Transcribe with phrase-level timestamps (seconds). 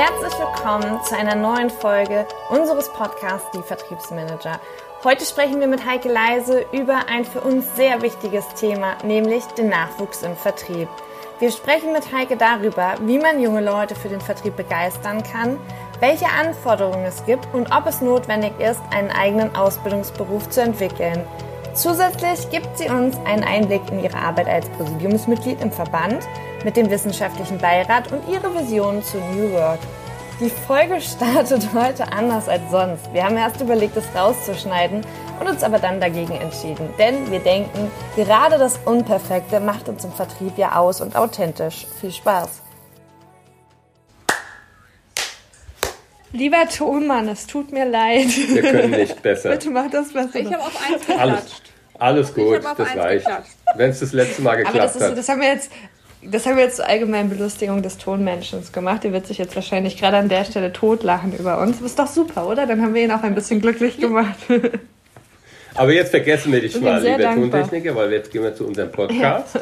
[0.00, 4.58] Herzlich willkommen zu einer neuen Folge unseres Podcasts Die Vertriebsmanager.
[5.04, 9.68] Heute sprechen wir mit Heike Leise über ein für uns sehr wichtiges Thema, nämlich den
[9.68, 10.88] Nachwuchs im Vertrieb.
[11.38, 15.58] Wir sprechen mit Heike darüber, wie man junge Leute für den Vertrieb begeistern kann,
[15.98, 21.26] welche Anforderungen es gibt und ob es notwendig ist, einen eigenen Ausbildungsberuf zu entwickeln.
[21.74, 26.26] Zusätzlich gibt sie uns einen Einblick in ihre Arbeit als Präsidiumsmitglied im Verband
[26.64, 29.78] mit dem wissenschaftlichen Beirat und ihre Vision zu New Work.
[30.40, 33.12] Die Folge startet heute anders als sonst.
[33.12, 35.02] Wir haben erst überlegt, es rauszuschneiden
[35.38, 36.88] und uns aber dann dagegen entschieden.
[36.98, 41.86] Denn wir denken, gerade das Unperfekte macht uns im Vertrieb ja aus und authentisch.
[42.00, 42.69] Viel Spaß!
[46.32, 48.26] Lieber Tonmann, es tut mir leid.
[48.28, 49.50] Wir können nicht besser.
[49.50, 50.36] Bitte mach das besser.
[50.36, 51.62] Ich habe auf eins geklatscht.
[51.98, 53.26] Alles, alles gut, auf das reicht.
[53.76, 55.18] Wenn es das letzte Mal Aber geklappt das, ist, hat.
[55.18, 55.72] das haben wir jetzt,
[56.22, 59.02] das haben wir jetzt zur allgemeinen Belustigung des Tonmenschen gemacht.
[59.04, 61.78] Der wird sich jetzt wahrscheinlich gerade an der Stelle totlachen über uns.
[61.78, 62.66] Das ist doch super, oder?
[62.66, 64.38] Dann haben wir ihn auch ein bisschen glücklich gemacht.
[65.74, 67.62] Aber jetzt vergessen wir dich bin mal, lieber dankbar.
[67.62, 69.58] Tontechniker, weil jetzt gehen wir zu unserem Podcast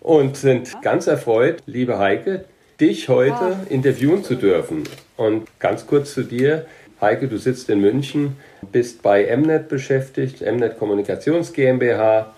[0.00, 2.44] und sind ganz erfreut, liebe Heike,
[2.80, 4.84] dich heute interviewen zu dürfen.
[5.16, 6.66] Und ganz kurz zu dir.
[7.00, 8.36] Heike, du sitzt in München,
[8.72, 12.34] bist bei Mnet beschäftigt, Mnet Kommunikations GmbH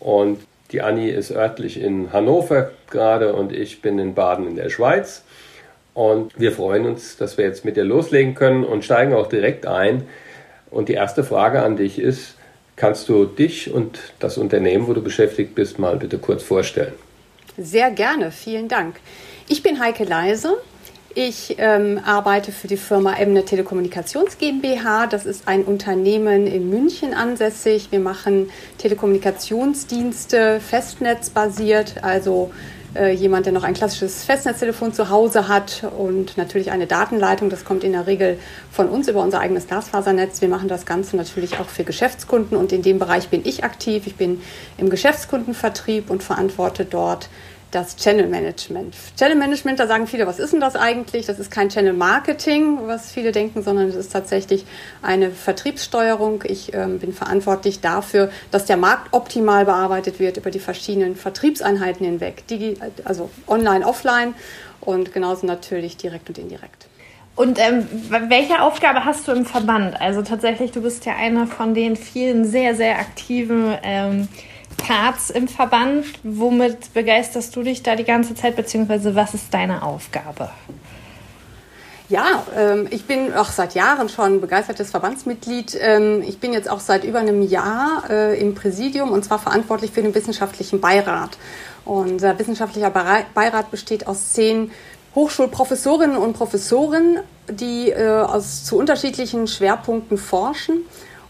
[0.00, 0.40] und
[0.72, 5.22] die Anni ist örtlich in Hannover gerade und ich bin in Baden in der Schweiz.
[5.94, 9.66] Und wir freuen uns, dass wir jetzt mit dir loslegen können und steigen auch direkt
[9.66, 10.02] ein.
[10.70, 12.34] Und die erste Frage an dich ist,
[12.74, 16.94] kannst du dich und das Unternehmen, wo du beschäftigt bist, mal bitte kurz vorstellen?
[17.56, 18.96] Sehr gerne, vielen Dank.
[19.46, 20.56] Ich bin Heike Leise.
[21.14, 25.06] Ich ähm, arbeite für die Firma Emne Telekommunikations GmbH.
[25.06, 27.88] Das ist ein Unternehmen in München ansässig.
[27.92, 32.52] Wir machen Telekommunikationsdienste, festnetzbasiert, also
[32.94, 37.50] äh, jemand, der noch ein klassisches Festnetztelefon zu Hause hat und natürlich eine Datenleitung.
[37.50, 38.38] Das kommt in der Regel
[38.70, 40.40] von uns über unser eigenes Glasfasernetz.
[40.40, 44.06] Wir machen das Ganze natürlich auch für Geschäftskunden und in dem Bereich bin ich aktiv.
[44.06, 44.40] Ich bin
[44.78, 47.28] im Geschäftskundenvertrieb und verantworte dort
[47.74, 48.94] das Channel Management.
[49.18, 51.26] Channel Management, da sagen viele, was ist denn das eigentlich?
[51.26, 54.64] Das ist kein Channel Marketing, was viele denken, sondern es ist tatsächlich
[55.02, 56.44] eine Vertriebssteuerung.
[56.46, 62.06] Ich ähm, bin verantwortlich dafür, dass der Markt optimal bearbeitet wird über die verschiedenen Vertriebseinheiten
[62.06, 64.34] hinweg, Digi also online, offline
[64.80, 66.86] und genauso natürlich direkt und indirekt.
[67.36, 67.88] Und ähm,
[68.28, 70.00] welche Aufgabe hast du im Verband?
[70.00, 74.28] Also tatsächlich, du bist ja einer von den vielen sehr, sehr aktiven ähm,
[74.76, 76.06] Parts im Verband.
[76.22, 80.50] Womit begeisterst du dich da die ganze Zeit, beziehungsweise was ist deine Aufgabe?
[82.10, 85.76] Ja, ähm, ich bin auch seit Jahren schon begeistertes Verbandsmitglied.
[85.80, 89.90] Ähm, ich bin jetzt auch seit über einem Jahr äh, im Präsidium und zwar verantwortlich
[89.90, 91.38] für den wissenschaftlichen Beirat.
[91.86, 94.70] Unser wissenschaftlicher Berei- Beirat besteht aus zehn
[95.14, 100.82] Hochschulprofessorinnen und Professoren, die äh, aus, zu unterschiedlichen Schwerpunkten forschen.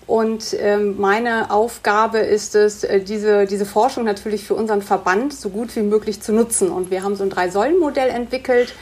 [0.07, 5.49] Und ähm, meine Aufgabe ist es, äh, diese, diese Forschung natürlich für unseren Verband so
[5.49, 6.71] gut wie möglich zu nutzen.
[6.71, 8.75] Und wir haben so ein Drei-Säulen-Modell entwickelt.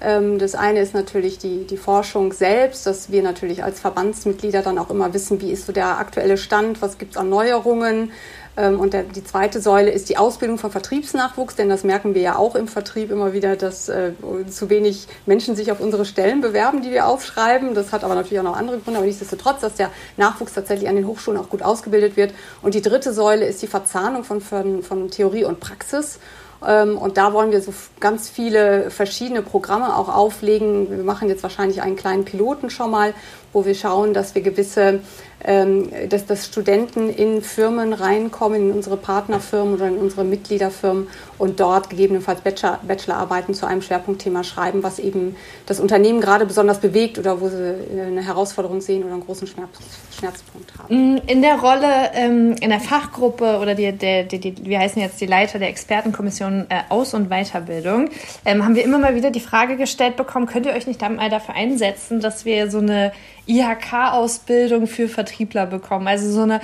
[0.00, 4.78] Ähm, das eine ist natürlich die, die Forschung selbst, dass wir natürlich als Verbandsmitglieder dann
[4.78, 8.12] auch immer wissen, wie ist so der aktuelle Stand, was gibt es an Neuerungen.
[8.58, 12.22] Ähm, Und der, die zweite Säule ist die Ausbildung von Vertriebsnachwuchs, denn das merken wir
[12.22, 14.12] ja auch im Vertrieb immer wieder, dass äh,
[14.50, 17.74] zu wenig Menschen sich auf unsere Stellen bewerben, die wir aufschreiben.
[17.74, 20.96] Das hat aber natürlich auch noch andere Gründe, aber nichtsdestotrotz, dass der Nachwuchs tatsächlich an
[20.96, 22.32] den Hochschulen auch gut ausgebildet wird.
[22.60, 26.18] Und die dritte Säule ist die Verzahnung von, von, von Theorie und Praxis.
[26.66, 30.90] Ähm, Und da wollen wir so ganz viele verschiedene Programme auch auflegen.
[30.90, 33.14] Wir machen jetzt wahrscheinlich einen kleinen Piloten schon mal,
[33.52, 35.00] wo wir schauen, dass wir gewisse,
[35.44, 41.06] ähm, dass, dass Studenten in Firmen reinkommen, in unsere Partnerfirmen oder in unsere Mitgliederfirmen
[41.38, 45.36] und dort gegebenenfalls Bachelor, Bachelorarbeiten zu einem Schwerpunktthema schreiben, was eben
[45.66, 49.70] das Unternehmen gerade besonders bewegt oder wo sie eine Herausforderung sehen oder einen großen Schmerz,
[50.18, 51.18] Schmerzpunkt haben.
[51.18, 55.20] In der Rolle, ähm, in der Fachgruppe oder die, der, die, die, wir heißen jetzt
[55.20, 58.10] die Leiter der Expertenkommission äh, Aus- und Weiterbildung,
[58.44, 61.30] ähm, haben wir immer mal wieder die Frage gestellt bekommen, könnt ihr euch nicht mal
[61.30, 63.12] dafür einsetzen, dass wir so eine
[63.48, 66.06] IHK-Ausbildung für Vertriebler bekommen?
[66.06, 66.60] Also so eine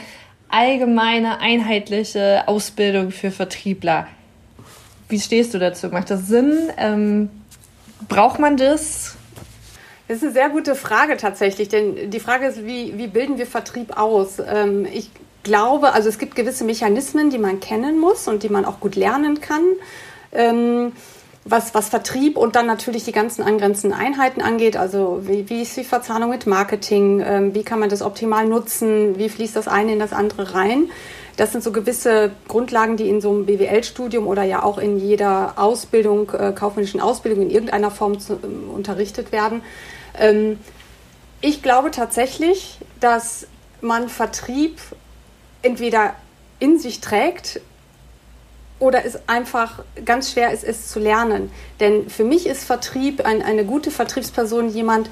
[0.49, 4.07] allgemeine, einheitliche Ausbildung für Vertriebler.
[5.09, 5.89] Wie stehst du dazu?
[5.89, 6.71] Macht das Sinn?
[6.77, 7.31] Ähm,
[8.09, 9.17] braucht man das?
[10.07, 13.47] Das ist eine sehr gute Frage tatsächlich, denn die Frage ist, wie, wie bilden wir
[13.47, 14.39] Vertrieb aus?
[14.39, 15.11] Ähm, ich
[15.43, 18.97] glaube, also es gibt gewisse Mechanismen, die man kennen muss und die man auch gut
[18.97, 19.63] lernen kann.
[20.33, 20.93] Ähm,
[21.44, 25.76] was, was Vertrieb und dann natürlich die ganzen angrenzenden Einheiten angeht, also wie, wie ist
[25.76, 29.93] die Verzahnung mit Marketing, ähm, wie kann man das optimal nutzen, wie fließt das eine
[29.93, 30.91] in das andere rein.
[31.37, 35.55] das sind so gewisse Grundlagen, die in so einem BWL-Studium oder ja auch in jeder
[35.56, 39.62] Ausbildung, äh, kaufmännischen Ausbildung in irgendeiner Form zu, äh, unterrichtet werden.
[40.19, 40.58] Ähm,
[41.41, 43.49] ich glaube tatsächlich, dass
[43.81, 44.79] man Vertrieb
[45.62, 46.14] entweder
[46.61, 47.61] in sich trägt
[48.85, 51.51] oder es einfach ganz schwer ist, es zu lernen.
[51.81, 55.09] Denn für mich ist Vertrieb, ein, eine gute Vertriebsperson jemand,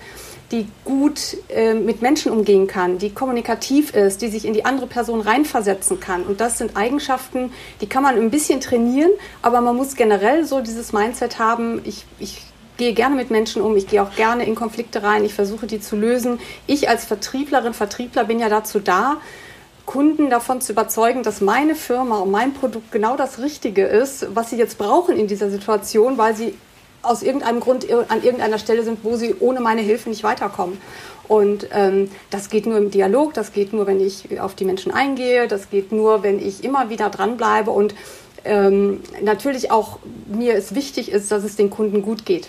[0.50, 4.86] die gut äh, mit Menschen umgehen kann, die kommunikativ ist, die sich in die andere
[4.86, 6.24] Person reinversetzen kann.
[6.24, 9.10] Und das sind Eigenschaften, die kann man ein bisschen trainieren,
[9.40, 12.42] aber man muss generell so dieses Mindset haben, ich, ich
[12.76, 15.80] gehe gerne mit Menschen um, ich gehe auch gerne in Konflikte rein, ich versuche die
[15.80, 16.38] zu lösen.
[16.66, 19.16] Ich als Vertrieblerin, Vertriebler bin ja dazu da,
[19.92, 24.48] Kunden davon zu überzeugen, dass meine Firma und mein Produkt genau das Richtige ist, was
[24.48, 26.54] sie jetzt brauchen in dieser Situation, weil sie
[27.02, 30.78] aus irgendeinem Grund an irgendeiner Stelle sind, wo sie ohne meine Hilfe nicht weiterkommen.
[31.28, 34.92] Und ähm, das geht nur im Dialog, das geht nur, wenn ich auf die Menschen
[34.92, 37.94] eingehe, das geht nur, wenn ich immer wieder dranbleibe und
[38.46, 42.48] ähm, natürlich auch mir es wichtig ist, dass es den Kunden gut geht.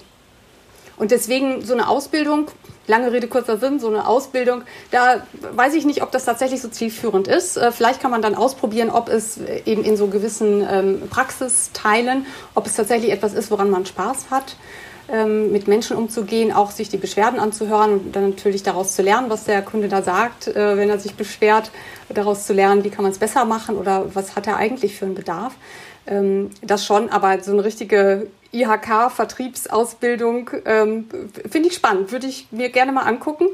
[1.03, 2.47] Und deswegen so eine Ausbildung,
[2.87, 6.69] lange Rede, kurzer Sinn, so eine Ausbildung, da weiß ich nicht, ob das tatsächlich so
[6.69, 7.57] zielführend ist.
[7.57, 12.67] Äh, vielleicht kann man dann ausprobieren, ob es eben in so gewissen ähm, Praxisteilen, ob
[12.67, 14.55] es tatsächlich etwas ist, woran man Spaß hat,
[15.11, 19.29] ähm, mit Menschen umzugehen, auch sich die Beschwerden anzuhören und dann natürlich daraus zu lernen,
[19.29, 21.69] was der Kunde da sagt, äh, wenn er sich beschwert,
[22.13, 25.03] daraus zu lernen, wie kann man es besser machen oder was hat er eigentlich für
[25.03, 25.53] einen Bedarf.
[26.07, 31.05] Ähm, das schon, aber so eine richtige IHK-Vertriebsausbildung ähm,
[31.49, 33.47] finde ich spannend, würde ich mir gerne mal angucken.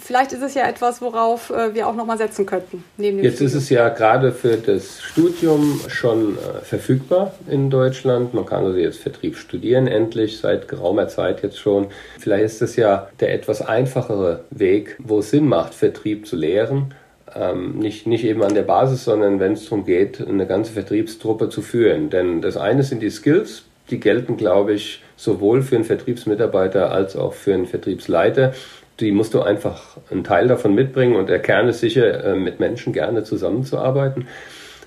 [0.00, 2.82] Vielleicht ist es ja etwas, worauf äh, wir auch noch mal setzen könnten.
[2.96, 3.46] Jetzt Studium.
[3.46, 8.32] ist es ja gerade für das Studium schon äh, verfügbar in Deutschland.
[8.32, 11.88] Man kann also jetzt Vertrieb studieren, endlich seit geraumer Zeit jetzt schon.
[12.18, 16.94] Vielleicht ist es ja der etwas einfachere Weg, wo es Sinn macht, Vertrieb zu lehren
[17.38, 21.48] ähm, nicht, nicht eben an der Basis, sondern wenn es darum geht, eine ganze Vertriebstruppe
[21.48, 22.10] zu führen.
[22.10, 27.16] Denn das eine sind die Skills, die gelten, glaube ich, sowohl für einen Vertriebsmitarbeiter als
[27.16, 28.54] auch für einen Vertriebsleiter.
[29.00, 32.60] Die musst du einfach einen Teil davon mitbringen und der Kern ist sicher, äh, mit
[32.60, 34.26] Menschen gerne zusammenzuarbeiten.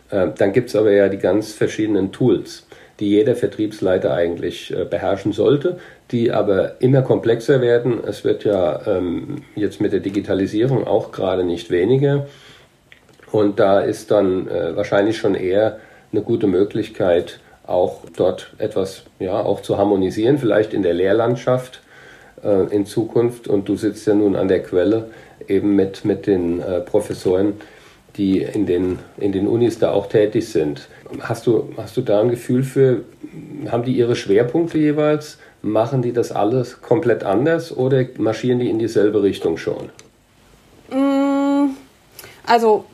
[0.10, 2.68] Äh, dann gibt es aber ja die ganz verschiedenen Tools,
[3.00, 5.80] die jeder Vertriebsleiter eigentlich äh, beherrschen sollte,
[6.12, 8.00] die aber immer komplexer werden.
[8.06, 12.28] Es wird ja ähm, jetzt mit der Digitalisierung auch gerade nicht weniger.
[13.32, 15.78] Und da ist dann wahrscheinlich schon eher
[16.12, 21.82] eine gute Möglichkeit, auch dort etwas ja auch zu harmonisieren, vielleicht in der Lehrlandschaft
[22.44, 23.48] äh, in Zukunft.
[23.48, 25.10] Und du sitzt ja nun an der Quelle
[25.48, 27.54] eben mit, mit den äh, Professoren,
[28.18, 30.88] die in den, in den Unis da auch tätig sind.
[31.22, 33.04] Hast du, hast du da ein Gefühl für,
[33.70, 35.38] haben die ihre Schwerpunkte jeweils?
[35.62, 39.90] Machen die das alles komplett anders oder marschieren die in dieselbe Richtung schon?
[40.92, 41.72] Mm,
[42.46, 42.86] also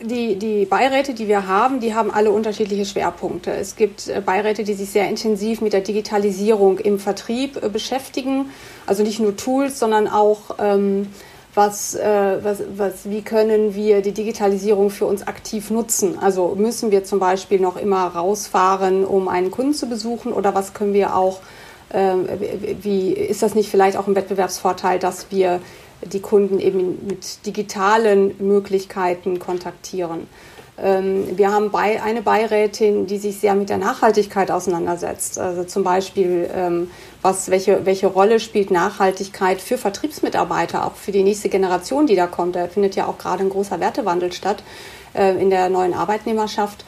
[0.00, 3.52] die, die Beiräte, die wir haben, die haben alle unterschiedliche Schwerpunkte.
[3.52, 8.46] Es gibt äh, Beiräte, die sich sehr intensiv mit der Digitalisierung im Vertrieb äh, beschäftigen.
[8.86, 11.08] Also nicht nur Tools, sondern auch, ähm,
[11.54, 16.18] was, äh, was, was, wie können wir die Digitalisierung für uns aktiv nutzen.
[16.18, 20.72] Also müssen wir zum Beispiel noch immer rausfahren, um einen Kunden zu besuchen oder was
[20.72, 21.40] können wir auch,
[21.90, 22.14] äh,
[22.80, 25.60] wie ist das nicht vielleicht auch ein Wettbewerbsvorteil, dass wir
[26.04, 30.26] die Kunden eben mit digitalen Möglichkeiten kontaktieren.
[30.78, 35.38] Ähm, wir haben eine Beirätin, die sich sehr mit der Nachhaltigkeit auseinandersetzt.
[35.38, 36.90] Also zum Beispiel, ähm,
[37.20, 42.26] was, welche, welche Rolle spielt Nachhaltigkeit für Vertriebsmitarbeiter, auch für die nächste Generation, die da
[42.26, 42.56] kommt.
[42.56, 44.62] Da findet ja auch gerade ein großer Wertewandel statt
[45.14, 46.84] äh, in der neuen Arbeitnehmerschaft.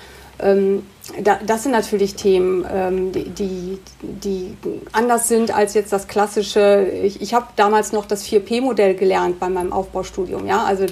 [1.23, 4.57] Da, das sind natürlich Themen, ähm, die, die, die,
[4.93, 6.89] anders sind als jetzt das klassische.
[7.03, 10.87] Ich, ich habe damals noch das 4P-Modell gelernt bei meinem Aufbaustudium, ja, also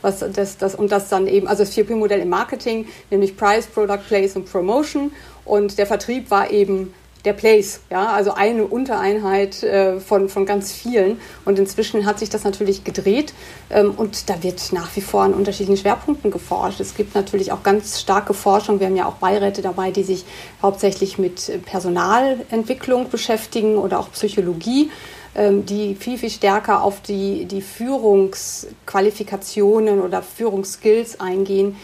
[0.00, 4.00] was das, das und das dann eben, also das 4P-Modell im Marketing, nämlich Price, Product,
[4.08, 5.12] Place und Promotion.
[5.44, 10.72] Und der Vertrieb war eben der Place, ja, also eine Untereinheit äh, von, von ganz
[10.72, 11.20] vielen.
[11.44, 13.32] Und inzwischen hat sich das natürlich gedreht
[13.70, 16.80] ähm, und da wird nach wie vor an unterschiedlichen Schwerpunkten geforscht.
[16.80, 18.80] Es gibt natürlich auch ganz starke Forschung.
[18.80, 20.24] Wir haben ja auch Beiräte dabei, die sich
[20.60, 24.90] hauptsächlich mit Personalentwicklung beschäftigen oder auch Psychologie
[25.34, 31.76] ähm, die viel, viel stärker auf die, die Führungsqualifikationen oder Führungsskills eingehen,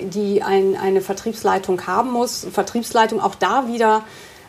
[0.00, 2.46] die ein, eine Vertriebsleitung haben muss.
[2.52, 4.02] Vertriebsleitung auch da wieder ähm,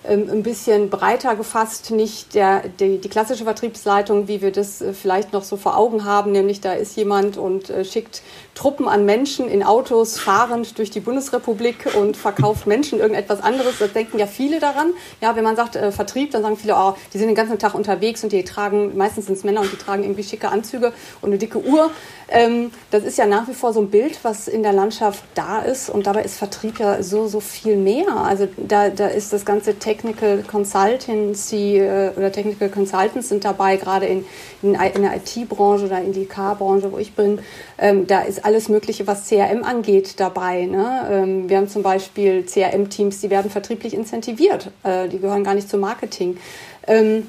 [0.08, 5.34] ein bisschen breiter gefasst, nicht der, die, die klassische Vertriebsleitung, wie wir das äh, vielleicht
[5.34, 8.22] noch so vor Augen haben, nämlich da ist jemand und äh, schickt
[8.56, 13.80] Truppen an Menschen in Autos fahrend durch die Bundesrepublik und verkauft Menschen irgendetwas anderes.
[13.80, 14.92] Da denken ja viele daran.
[15.22, 17.74] Ja, wenn man sagt äh, Vertrieb, dann sagen viele, oh, die sind den ganzen Tag
[17.74, 21.30] unterwegs und die tragen, meistens sind es Männer und die tragen irgendwie schicke Anzüge und
[21.30, 21.90] eine dicke Uhr.
[22.30, 25.60] Ähm, das ist ja nach wie vor so ein Bild, was in der Landschaft da
[25.60, 25.90] ist.
[25.90, 28.16] Und dabei ist Vertrieb ja so, so viel mehr.
[28.16, 34.08] Also da, da ist das ganze Technical Consultancy äh, oder Technical Consultants sind dabei, gerade
[34.08, 34.26] in,
[34.64, 37.40] in, in der IT-Branche oder in die Car-Branche, wo ich bin.
[37.78, 40.66] Ähm, da ist alles Mögliche, was CRM angeht, dabei.
[40.66, 41.08] Ne?
[41.12, 44.72] Ähm, wir haben zum Beispiel CRM-Teams, die werden vertrieblich incentiviert.
[44.82, 46.38] Äh, die gehören gar nicht zum Marketing.
[46.88, 47.28] Ähm,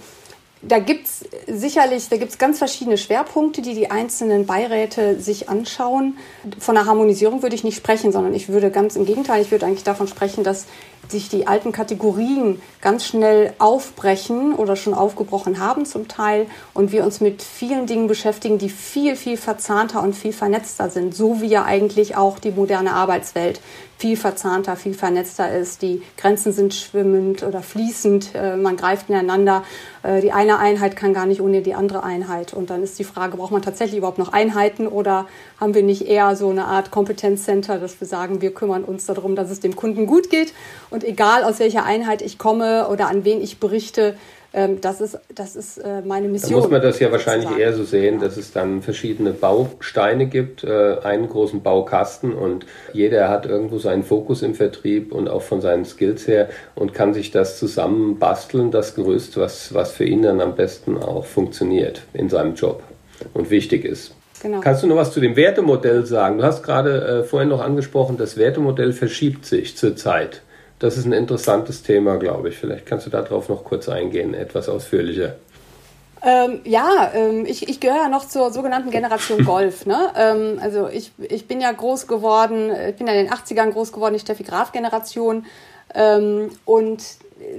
[0.67, 5.49] da gibt es sicherlich, da gibt es ganz verschiedene Schwerpunkte, die die einzelnen Beiräte sich
[5.49, 6.17] anschauen.
[6.59, 9.67] Von der Harmonisierung würde ich nicht sprechen, sondern ich würde ganz im Gegenteil, ich würde
[9.67, 10.67] eigentlich davon sprechen, dass
[11.09, 17.05] sich die alten Kategorien ganz schnell aufbrechen oder schon aufgebrochen haben zum Teil und wir
[17.05, 21.47] uns mit vielen Dingen beschäftigen, die viel, viel verzahnter und viel vernetzter sind, so wie
[21.47, 23.61] ja eigentlich auch die moderne Arbeitswelt
[23.99, 25.83] viel verzahnter, viel vernetzter ist.
[25.83, 29.65] Die Grenzen sind schwimmend oder fließend, äh, man greift ineinander.
[30.03, 32.53] Äh, die eine Einheit kann gar nicht ohne die andere Einheit.
[32.53, 35.27] Und dann ist die Frage, braucht man tatsächlich überhaupt noch Einheiten oder
[35.61, 39.37] haben wir nicht eher so eine Art Kompetenzcenter, dass wir sagen, wir kümmern uns darum,
[39.37, 40.53] dass es dem Kunden gut geht
[40.91, 44.17] und egal aus welcher Einheit ich komme oder an wen ich berichte,
[44.55, 46.53] ähm, das ist, das ist äh, meine Mission.
[46.53, 50.63] Da muss man das ja wahrscheinlich eher so sehen, dass es dann verschiedene Bausteine gibt,
[50.63, 55.61] äh, einen großen Baukasten und jeder hat irgendwo seinen Fokus im Vertrieb und auch von
[55.61, 60.23] seinen Skills her und kann sich das zusammen basteln, das Gerüst, was, was für ihn
[60.23, 62.85] dann am besten auch funktioniert in seinem Job
[63.35, 64.15] und wichtig ist.
[64.41, 64.61] Genau.
[64.61, 66.39] Kannst du noch was zu dem Wertemodell sagen?
[66.39, 70.43] Du hast gerade äh, vorhin noch angesprochen, das Wertemodell verschiebt sich zurzeit.
[70.79, 72.57] Das ist ein interessantes Thema, glaube ich.
[72.57, 75.37] Vielleicht kannst du darauf noch kurz eingehen, etwas ausführlicher.
[76.27, 79.87] Ähm, ja, ähm, ich, ich gehöre ja noch zur sogenannten Generation Golf.
[79.87, 80.11] Ne?
[80.17, 83.93] Ähm, also ich, ich bin ja groß geworden, ich bin ja in den 80ern groß
[83.93, 85.45] geworden, die Steffi Graf-Generation.
[85.95, 87.03] Ähm, und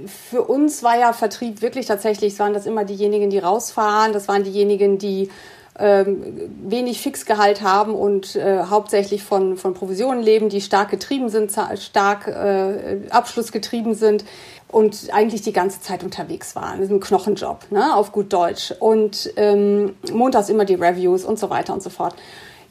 [0.06, 4.42] für uns war ja Vertrieb wirklich tatsächlich, waren das immer diejenigen, die rausfahren, das waren
[4.42, 5.30] diejenigen, die
[5.78, 6.22] ähm,
[6.62, 12.26] wenig Fixgehalt haben und äh, hauptsächlich von, von Provisionen leben, die stark getrieben sind, stark
[12.28, 14.24] äh, abschlussgetrieben sind
[14.68, 16.78] und eigentlich die ganze Zeit unterwegs waren.
[16.78, 18.72] Das ist ein Knochenjob, ne, auf gut Deutsch.
[18.78, 22.14] Und ähm, montags immer die Reviews und so weiter und so fort.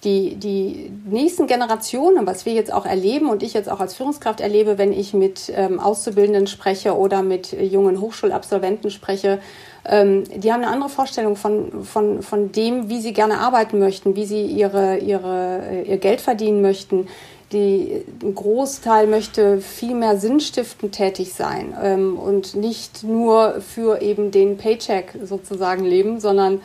[0.03, 4.39] Die, die nächsten Generationen, was wir jetzt auch erleben und ich jetzt auch als Führungskraft
[4.39, 9.39] erlebe, wenn ich mit ähm, Auszubildenden spreche oder mit jungen Hochschulabsolventen spreche,
[9.87, 14.15] ähm, die haben eine andere Vorstellung von, von, von dem, wie sie gerne arbeiten möchten,
[14.15, 17.07] wie sie ihre, ihre, äh, ihr Geld verdienen möchten.
[17.51, 24.31] Die, ein Großteil möchte viel mehr sinnstiftend tätig sein ähm, und nicht nur für eben
[24.31, 26.61] den Paycheck sozusagen leben, sondern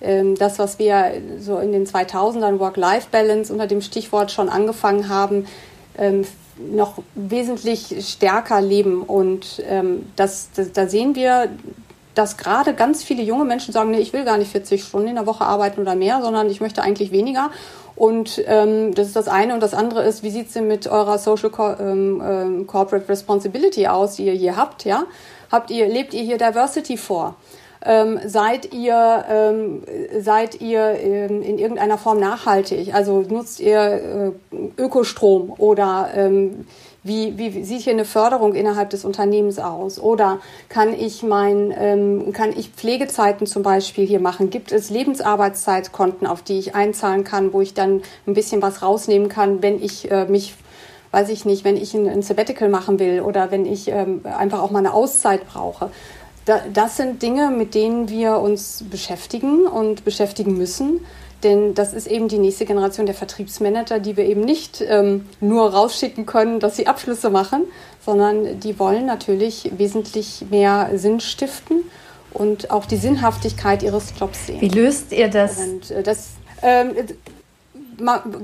[0.00, 5.46] ähm, das, was wir so in den 2000ern Work-Life-Balance unter dem Stichwort schon angefangen haben,
[5.98, 6.24] ähm,
[6.72, 9.02] noch wesentlich stärker leben.
[9.02, 11.48] Und ähm, das, das, da sehen wir
[12.14, 15.14] dass gerade ganz viele junge Menschen sagen, nee, ich will gar nicht 40 Stunden in
[15.14, 17.50] der Woche arbeiten oder mehr, sondern ich möchte eigentlich weniger.
[17.96, 19.54] Und ähm, das ist das eine.
[19.54, 23.08] Und das andere ist, wie sieht es denn mit eurer Social Co ähm, ähm, Corporate
[23.08, 24.84] Responsibility aus, die ihr hier habt?
[24.84, 25.04] Ja?
[25.50, 27.36] Habt ihr, lebt ihr hier Diversity vor?
[27.82, 29.82] Ähm, seid ihr, ähm,
[30.18, 32.94] seid ihr ähm, in irgendeiner Form nachhaltig?
[32.94, 36.66] Also nutzt ihr äh, Ökostrom oder ähm,
[37.02, 39.98] wie, wie sieht hier eine Förderung innerhalb des Unternehmens aus?
[39.98, 40.38] Oder
[40.68, 44.50] kann ich mein, ähm, kann ich Pflegezeiten zum Beispiel hier machen?
[44.50, 49.28] Gibt es Lebensarbeitszeitkonten, auf die ich einzahlen kann, wo ich dann ein bisschen was rausnehmen
[49.28, 50.54] kann, wenn ich äh, mich
[51.12, 54.62] weiß ich nicht, wenn ich ein, ein Sabbatical machen will oder wenn ich ähm, einfach
[54.62, 55.90] auch mal eine Auszeit brauche.
[56.44, 61.04] Da, das sind Dinge, mit denen wir uns beschäftigen und beschäftigen müssen.
[61.42, 65.72] Denn das ist eben die nächste Generation der Vertriebsmanager, die wir eben nicht ähm, nur
[65.72, 67.64] rausschicken können, dass sie Abschlüsse machen,
[68.04, 71.84] sondern die wollen natürlich wesentlich mehr Sinn stiften
[72.32, 74.60] und auch die Sinnhaftigkeit ihres Jobs sehen.
[74.60, 75.58] Wie löst ihr das?
[75.58, 76.30] Und äh, das
[76.62, 76.94] ähm,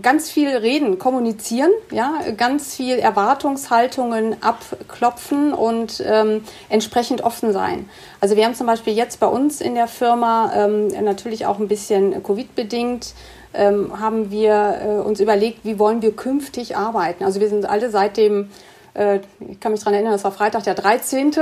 [0.02, 7.88] ganz viel reden, kommunizieren, ja, ganz viel Erwartungshaltungen abklopfen und ähm, entsprechend offen sein.
[8.20, 11.68] Also wir haben zum Beispiel jetzt bei uns in der Firma ähm, natürlich auch ein
[11.68, 13.14] bisschen Covid-bedingt
[13.54, 17.24] ähm, haben wir äh, uns überlegt, wie wollen wir künftig arbeiten.
[17.24, 18.50] Also wir sind alle seit dem
[19.50, 21.32] ich kann mich daran erinnern, das war Freitag, der 13.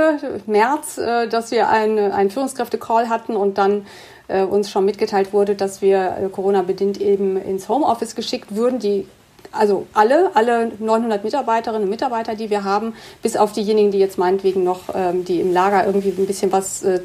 [0.45, 3.85] März, äh, dass wir einen, einen Führungskräfte-Call hatten und dann
[4.27, 8.79] äh, uns schon mitgeteilt wurde, dass wir äh, Corona-bedingt eben ins Homeoffice geschickt würden.
[8.79, 9.07] Die
[9.51, 14.17] also alle, alle 900 Mitarbeiterinnen und Mitarbeiter, die wir haben, bis auf diejenigen, die jetzt
[14.17, 17.01] meinetwegen noch, ähm, die im Lager irgendwie ein bisschen was äh, äh,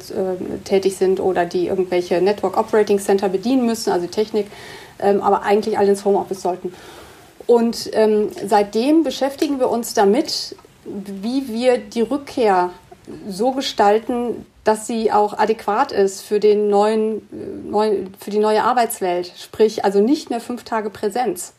[0.63, 4.47] tätig sind oder die irgendwelche Network Operating Center bedienen müssen, also Technik,
[4.99, 6.73] ähm, aber eigentlich alle ins Homeoffice sollten.
[7.51, 10.55] Und ähm, seitdem beschäftigen wir uns damit,
[10.85, 12.69] wie wir die Rückkehr
[13.27, 18.63] so gestalten, dass sie auch adäquat ist für, den neuen, äh, neu, für die neue
[18.63, 19.33] Arbeitswelt.
[19.35, 21.51] Sprich, also nicht mehr fünf Tage Präsenz.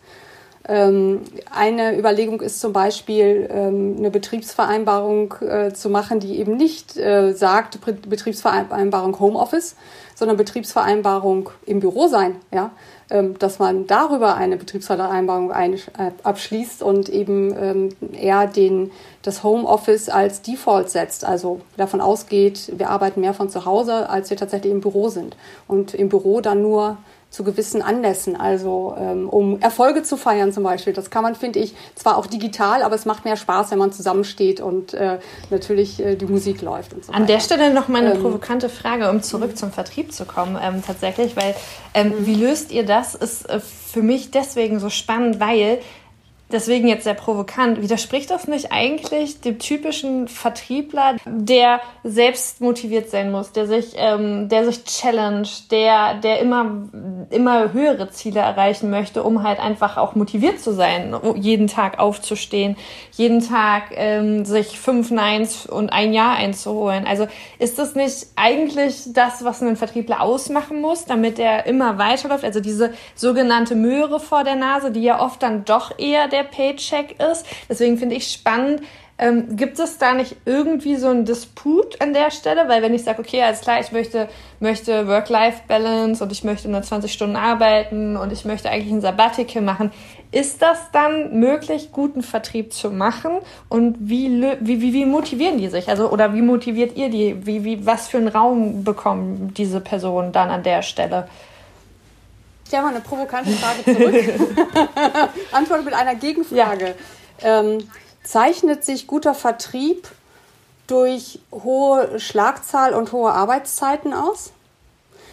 [0.67, 1.21] Ähm,
[1.51, 7.35] eine Überlegung ist zum Beispiel, ähm, eine Betriebsvereinbarung äh, zu machen, die eben nicht äh,
[7.35, 9.77] sagt, Betriebsvereinbarung Homeoffice,
[10.15, 12.37] sondern Betriebsvereinbarung im Büro sein.
[12.51, 12.71] Ja?
[13.13, 18.91] Ähm, dass man darüber eine Betriebsvereinbarung ein, äh, abschließt und eben ähm, eher den,
[19.21, 21.27] das Homeoffice als Default setzt.
[21.27, 25.37] Also davon ausgeht, wir arbeiten mehr von zu Hause, als wir tatsächlich im Büro sind.
[25.69, 26.97] Und im Büro dann nur
[27.33, 30.93] zu gewissen Anlässen, also ähm, um Erfolge zu feiern zum Beispiel.
[30.93, 33.91] Das kann man, finde ich, zwar auch digital, aber es macht mehr Spaß, wenn man
[33.91, 37.33] zusammensteht und äh, natürlich äh, die Musik läuft und so An weiter.
[37.33, 40.83] der Stelle noch mal eine ähm, provokante Frage, um zurück zum Vertrieb zu kommen, ähm,
[40.87, 41.55] tatsächlich, weil
[41.95, 42.27] ähm, mhm.
[42.27, 43.15] wie löst ihr das?
[43.15, 45.79] Ist äh, für mich deswegen so spannend, weil
[46.53, 53.31] deswegen jetzt sehr provokant, widerspricht das nicht eigentlich dem typischen Vertriebler, der selbst motiviert sein
[53.31, 56.89] muss, der sich, ähm, der sich challenge, der, der immer,
[57.31, 62.77] immer höhere Ziele erreichen möchte, um halt einfach auch motiviert zu sein, jeden Tag aufzustehen,
[63.13, 67.07] jeden Tag ähm, sich fünf Nines und ein Jahr einzuholen.
[67.07, 67.27] Also
[67.59, 72.45] ist das nicht eigentlich das, was einen Vertriebler ausmachen muss, damit er immer weiterläuft?
[72.45, 76.49] Also diese sogenannte Möhre vor der Nase, die ja oft dann doch eher der der
[76.49, 77.47] Paycheck ist.
[77.69, 78.83] Deswegen finde ich spannend,
[79.19, 82.69] ähm, gibt es da nicht irgendwie so einen Disput an der Stelle?
[82.69, 86.83] Weil wenn ich sage, okay, alles klar, ich möchte, möchte Work-Life-Balance und ich möchte nur
[86.83, 89.93] 20 Stunden arbeiten und ich möchte eigentlich ein Sabbatical machen,
[90.33, 93.33] ist das dann möglich, guten Vertrieb zu machen?
[93.69, 95.89] Und wie, wie, wie, wie motivieren die sich?
[95.89, 97.47] Also, oder wie motiviert ihr die?
[97.47, 101.29] Wie, wie, was für einen Raum bekommen diese Personen dann an der Stelle?
[102.73, 104.75] Stelle mal eine provokante Frage zurück.
[105.53, 106.95] Antworte mit einer Gegenfrage.
[107.43, 107.61] Ja.
[107.61, 107.87] Ähm,
[108.25, 110.09] zeichnet sich guter Vertrieb
[110.87, 114.53] durch hohe Schlagzahl und hohe Arbeitszeiten aus?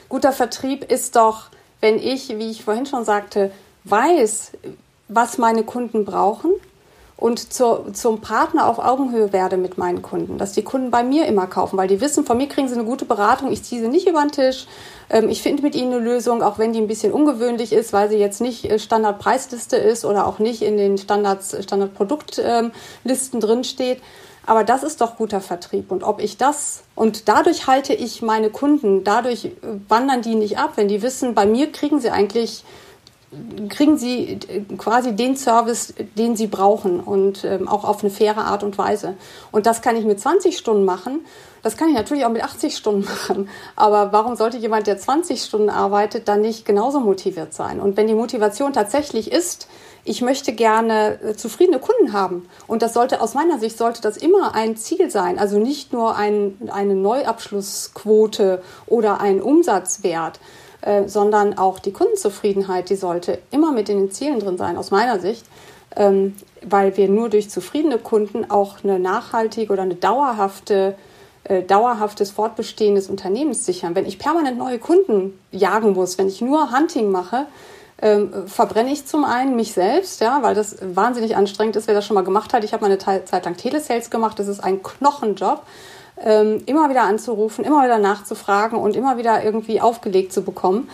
[0.09, 3.53] Guter Vertrieb ist doch, wenn ich, wie ich vorhin schon sagte,
[3.85, 4.51] weiß,
[5.07, 6.51] was meine Kunden brauchen
[7.19, 11.25] und zur, zum Partner auf Augenhöhe werde mit meinen Kunden, dass die Kunden bei mir
[11.25, 13.89] immer kaufen, weil die wissen, von mir kriegen sie eine gute Beratung, ich ziehe sie
[13.89, 14.67] nicht über den Tisch,
[15.09, 18.09] ähm, ich finde mit ihnen eine Lösung, auch wenn die ein bisschen ungewöhnlich ist, weil
[18.09, 24.01] sie jetzt nicht äh, Standardpreisliste ist oder auch nicht in den Standards, Standardproduktlisten drin steht.
[24.45, 25.91] Aber das ist doch guter Vertrieb.
[25.91, 29.51] Und ob ich das, und dadurch halte ich meine Kunden, dadurch äh,
[29.89, 32.63] wandern die nicht ab, wenn die wissen, bei mir kriegen sie eigentlich
[33.69, 34.39] kriegen sie
[34.77, 39.15] quasi den Service, den sie brauchen und ähm, auch auf eine faire Art und Weise.
[39.51, 41.25] Und das kann ich mit 20 Stunden machen.
[41.61, 43.49] Das kann ich natürlich auch mit 80 Stunden machen.
[43.75, 47.79] Aber warum sollte jemand, der 20 Stunden arbeitet, dann nicht genauso motiviert sein?
[47.79, 49.67] Und wenn die Motivation tatsächlich ist,
[50.05, 52.49] ich möchte gerne äh, zufriedene Kunden haben.
[52.65, 55.37] Und das sollte, aus meiner Sicht, sollte das immer ein Ziel sein.
[55.37, 60.39] Also nicht nur ein, eine Neuabschlussquote oder ein Umsatzwert,
[60.81, 64.91] äh, sondern auch die Kundenzufriedenheit, die sollte immer mit in den Zielen drin sein, aus
[64.91, 65.45] meiner Sicht,
[65.95, 70.95] ähm, weil wir nur durch zufriedene Kunden auch eine nachhaltige oder eine dauerhafte
[71.45, 73.95] äh, dauerhaftes Fortbestehen des Unternehmens sichern.
[73.95, 77.47] Wenn ich permanent neue Kunden jagen muss, wenn ich nur Hunting mache,
[78.01, 82.05] ähm, verbrenne ich zum einen mich selbst, ja, weil das wahnsinnig anstrengend ist, wer das
[82.05, 82.63] schon mal gemacht hat.
[82.63, 85.63] Ich habe mal eine Zeit lang Telesales gemacht, das ist ein Knochenjob
[86.23, 90.89] ähm, immer wieder anzurufen, immer wieder nachzufragen und immer wieder irgendwie aufgelegt zu bekommen,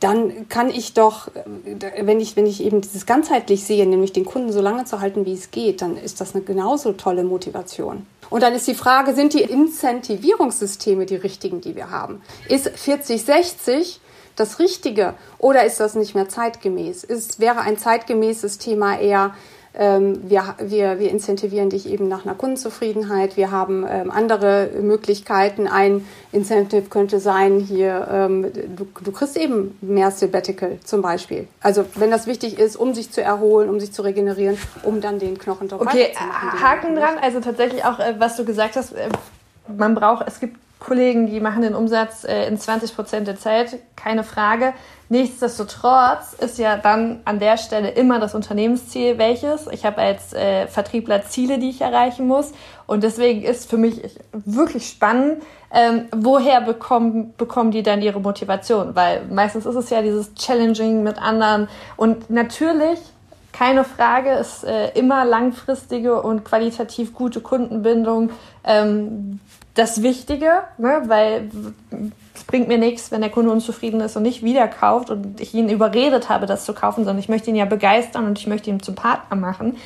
[0.00, 4.24] dann kann ich doch, äh, wenn ich, wenn ich eben dieses ganzheitlich sehe, nämlich den
[4.24, 8.06] Kunden so lange zu halten, wie es geht, dann ist das eine genauso tolle Motivation.
[8.30, 12.22] Und dann ist die Frage, sind die Incentivierungssysteme die richtigen, die wir haben?
[12.48, 13.98] Ist 40-60
[14.36, 17.04] das Richtige oder ist das nicht mehr zeitgemäß?
[17.04, 19.34] Ist, wäre ein zeitgemäßes Thema eher,
[19.74, 23.38] wir, wir, wir incentivieren dich eben nach einer Kundenzufriedenheit.
[23.38, 25.66] Wir haben ähm, andere Möglichkeiten.
[25.66, 31.48] Ein Incentive könnte sein, hier, ähm, du, du kriegst eben mehr Sabbatical zum Beispiel.
[31.60, 35.18] Also wenn das wichtig ist, um sich zu erholen, um sich zu regenerieren, um dann
[35.18, 37.16] den Knochen drauf Okay, Haken dran.
[37.22, 39.08] Also tatsächlich auch, äh, was du gesagt hast, äh,
[39.74, 43.78] man braucht, es gibt Kollegen, die machen den Umsatz äh, in 20 Prozent der Zeit,
[43.94, 44.74] keine Frage.
[45.08, 49.66] Nichtsdestotrotz ist ja dann an der Stelle immer das Unternehmensziel welches.
[49.68, 52.52] Ich habe als äh, Vertriebler Ziele, die ich erreichen muss.
[52.86, 54.00] Und deswegen ist für mich
[54.32, 55.42] wirklich spannend,
[55.72, 58.96] ähm, woher bekommen, bekommen die dann ihre Motivation?
[58.96, 61.68] Weil meistens ist es ja dieses Challenging mit anderen.
[61.96, 62.98] Und natürlich
[63.52, 68.30] keine Frage, ist äh, immer langfristige und qualitativ gute Kundenbindung
[68.64, 69.40] ähm,
[69.74, 71.02] das Wichtige, ne?
[71.06, 71.50] weil
[72.34, 75.54] es bringt mir nichts, wenn der Kunde unzufrieden ist und nicht wieder kauft und ich
[75.54, 78.70] ihn überredet habe, das zu kaufen, sondern ich möchte ihn ja begeistern und ich möchte
[78.70, 79.76] ihn zum Partner machen.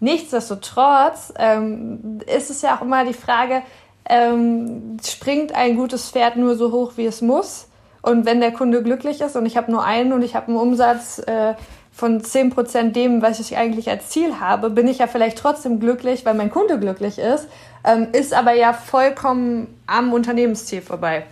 [0.00, 3.62] Nichtsdestotrotz ähm, ist es ja auch immer die Frage,
[4.08, 7.68] ähm, springt ein gutes Pferd nur so hoch, wie es muss?
[8.02, 10.56] Und wenn der Kunde glücklich ist und ich habe nur einen und ich habe einen
[10.56, 11.54] Umsatz äh,
[11.92, 16.24] von 10% dem, was ich eigentlich als Ziel habe, bin ich ja vielleicht trotzdem glücklich,
[16.24, 17.48] weil mein Kunde glücklich ist,
[17.84, 21.24] ähm, ist aber ja vollkommen am Unternehmensziel vorbei.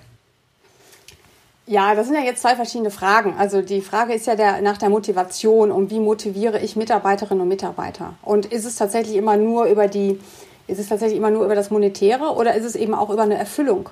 [1.66, 3.36] Ja, das sind ja jetzt zwei verschiedene Fragen.
[3.38, 7.48] Also die Frage ist ja der, nach der Motivation und wie motiviere ich Mitarbeiterinnen und
[7.48, 8.14] Mitarbeiter?
[8.22, 10.18] Und ist es tatsächlich immer nur über die,
[10.66, 13.38] ist es tatsächlich immer nur über das Monetäre oder ist es eben auch über eine
[13.38, 13.88] Erfüllung?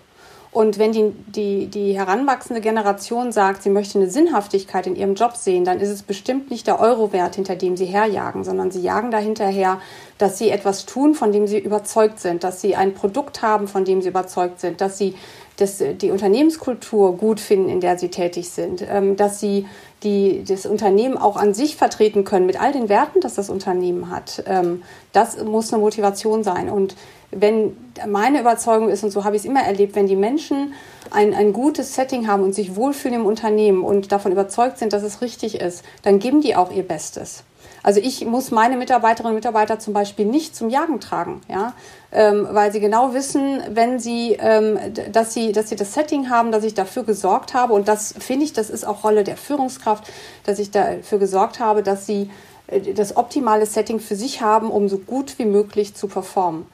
[0.59, 5.37] Und wenn die, die, die heranwachsende Generation sagt, sie möchte eine Sinnhaftigkeit in ihrem Job
[5.37, 9.13] sehen, dann ist es bestimmt nicht der Eurowert, hinter dem sie herjagen, sondern sie jagen
[9.13, 9.81] dahinterher,
[10.19, 13.85] dass sie etwas tun, von dem sie überzeugt sind, dass sie ein Produkt haben, von
[13.85, 15.15] dem sie überzeugt sind, dass sie
[15.59, 19.67] das, die Unternehmenskultur gut finden, in der sie tätig sind, ähm, dass sie
[20.05, 24.11] die, das Unternehmen auch an sich vertreten können mit all den Werten, das das Unternehmen
[24.11, 24.45] hat.
[24.47, 26.71] Ähm, das muss eine Motivation sein.
[26.71, 26.95] Und
[27.33, 30.75] wenn meine Überzeugung ist, und so habe ich es immer erlebt, wenn die Menschen
[31.11, 35.03] ein, ein gutes Setting haben und sich wohlfühlen im Unternehmen und davon überzeugt sind, dass
[35.03, 37.43] es richtig ist, dann geben die auch ihr Bestes.
[37.83, 41.75] Also ich muss meine Mitarbeiterinnen und Mitarbeiter zum Beispiel nicht zum Jagen tragen, ja,
[42.13, 44.79] ähm, weil sie genau wissen, wenn sie, ähm,
[45.13, 47.73] dass sie, dass sie das Setting haben, dass ich dafür gesorgt habe.
[47.73, 50.05] Und das finde ich, das ist auch Rolle der Führungskraft,
[50.45, 52.31] dass ich dafür gesorgt habe, dass sie
[52.67, 56.67] äh, das optimale Setting für sich haben, um so gut wie möglich zu performen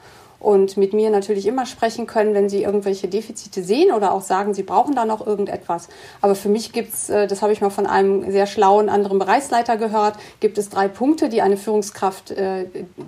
[0.45, 4.53] und mit mir natürlich immer sprechen können, wenn sie irgendwelche Defizite sehen oder auch sagen,
[4.53, 5.87] sie brauchen da noch irgendetwas.
[6.21, 9.75] Aber für mich gibt's, äh, das habe ich mal von einem sehr schlauen anderen Bereichsleiter
[9.75, 12.67] gehört, gibt es drei Punkte, die eine Führungskraft, äh,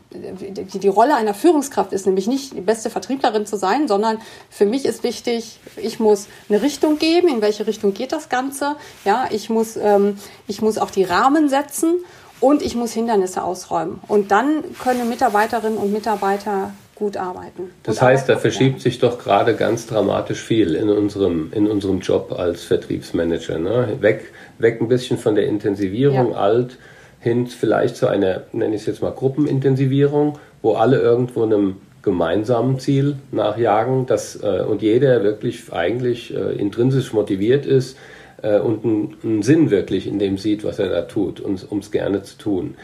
[0.09, 4.17] die die Rolle einer Führungskraft ist, nämlich nicht die beste Vertrieblerin zu sein, sondern
[4.49, 8.77] für mich ist wichtig, ich muss eine Richtung geben, in welche Richtung geht das Ganze.
[9.05, 12.03] Ja, ich muss, ähm, ich muss auch die Rahmen setzen
[12.39, 13.99] und ich muss Hindernisse ausräumen.
[14.07, 17.69] Und dann können Mitarbeiterinnen und Mitarbeiter gut arbeiten.
[17.83, 22.33] Das heißt, da verschiebt sich doch gerade ganz dramatisch viel in unserem, in unserem Job
[22.37, 23.59] als Vertriebsmanager.
[23.59, 23.97] Ne?
[23.99, 26.37] Weg, weg ein bisschen von der Intensivierung, ja.
[26.37, 26.77] alt,
[27.19, 32.79] hin vielleicht zu einer, nenne ich es jetzt mal, Gruppenintensivierung, wo alle irgendwo einem gemeinsamen
[32.79, 37.97] Ziel nachjagen dass, äh, und jeder wirklich eigentlich äh, intrinsisch motiviert ist
[38.41, 41.91] äh, und einen, einen Sinn wirklich in dem sieht, was er da tut, um es
[41.91, 42.75] gerne zu tun.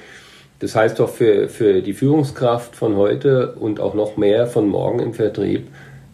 [0.63, 4.99] Das heißt doch für, für die Führungskraft von heute und auch noch mehr von morgen
[4.99, 5.67] im Vertrieb,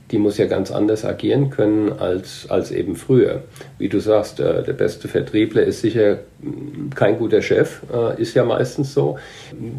[0.10, 3.44] die muss ja ganz anders agieren können als, als eben früher.
[3.78, 8.34] Wie du sagst, äh, der beste Vertriebler ist sicher mm, kein guter Chef, äh, ist
[8.34, 9.20] ja meistens so.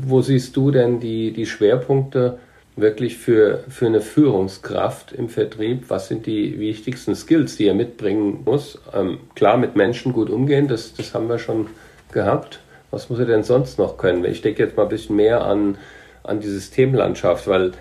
[0.07, 2.39] Wo siehst du denn die, die Schwerpunkte
[2.77, 5.87] wirklich für, für eine Führungskraft im Vertrieb?
[5.89, 8.81] Was sind die wichtigsten Skills, die er mitbringen muss?
[8.95, 11.67] Ähm, klar, mit Menschen gut umgehen, das, das haben wir schon
[12.13, 14.25] gehabt was muss er denn sonst noch können?
[14.25, 15.79] Ich denke jetzt mal ein bisschen mehr an,
[16.23, 17.73] an die Systemlandschaft, weil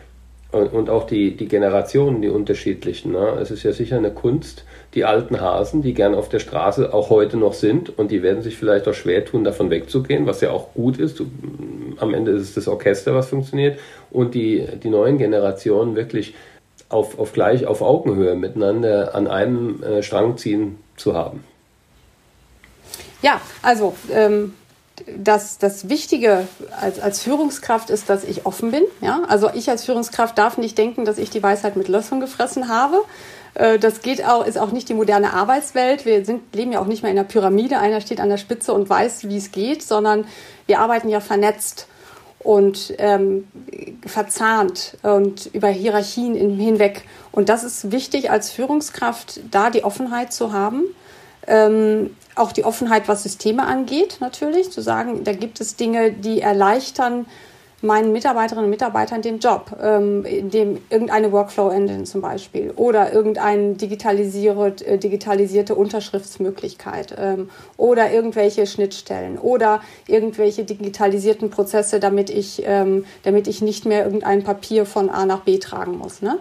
[0.52, 3.12] und, auch die, die Generationen, die unterschiedlichen.
[3.12, 3.38] Ne?
[3.40, 4.64] Es ist ja sicher eine Kunst,
[4.96, 8.42] die alten Hasen, die gern auf der Straße auch heute noch sind und die werden
[8.42, 11.22] sich vielleicht auch schwer tun, davon wegzugehen, was ja auch gut ist.
[12.00, 13.80] Am Ende ist es das Orchester, was funktioniert.
[14.10, 16.34] Und die, die neuen Generationen wirklich
[16.90, 21.44] auf, auf gleich, auf Augenhöhe miteinander an einem äh, Strang ziehen zu haben.
[23.22, 24.54] Ja, also ähm,
[25.18, 26.48] das, das Wichtige
[26.80, 28.84] als, als Führungskraft ist, dass ich offen bin.
[29.02, 29.22] Ja?
[29.28, 33.02] Also ich als Führungskraft darf nicht denken, dass ich die Weisheit mit Löffeln gefressen habe.
[33.54, 36.06] Äh, das geht auch, ist auch nicht die moderne Arbeitswelt.
[36.06, 37.80] Wir sind, leben ja auch nicht mehr in einer Pyramide.
[37.80, 40.26] Einer steht an der Spitze und weiß, wie es geht, sondern
[40.68, 41.88] wir arbeiten ja vernetzt
[42.40, 43.48] und ähm,
[44.06, 47.04] verzahnt und über Hierarchien hinweg.
[47.32, 50.84] Und das ist wichtig als Führungskraft, da die Offenheit zu haben.
[51.48, 56.42] Ähm, auch die Offenheit, was Systeme angeht, natürlich, zu sagen, da gibt es Dinge, die
[56.42, 57.26] erleichtern
[57.82, 64.86] meinen Mitarbeiterinnen und Mitarbeitern den Job, ähm, dem irgendeine Workflow-Engine zum Beispiel oder irgendeine digitalisierte,
[64.86, 73.48] äh, digitalisierte Unterschriftsmöglichkeit ähm, oder irgendwelche Schnittstellen oder irgendwelche digitalisierten Prozesse, damit ich, ähm, damit
[73.48, 76.22] ich nicht mehr irgendein Papier von A nach B tragen muss.
[76.22, 76.38] Ne?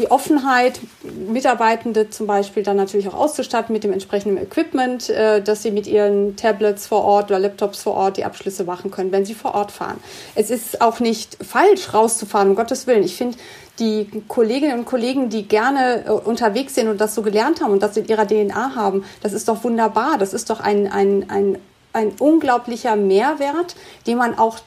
[0.00, 5.62] Die Offenheit, Mitarbeitende zum Beispiel dann natürlich auch auszustatten mit dem entsprechenden Equipment, äh, dass
[5.62, 9.26] sie mit ihren Tablets vor Ort oder Laptops vor Ort die Abschlüsse machen können, wenn
[9.26, 9.98] sie vor Ort fahren.
[10.34, 13.02] Es ist auch nicht falsch, rauszufahren, um Gottes Willen.
[13.02, 13.36] Ich finde,
[13.78, 17.82] die Kolleginnen und Kollegen, die gerne äh, unterwegs sind und das so gelernt haben und
[17.82, 20.16] das in ihrer DNA haben, das ist doch wunderbar.
[20.16, 21.58] Das ist doch ein, ein, ein
[21.92, 23.74] ein unglaublicher Mehrwert,
[24.06, 24.60] den man auch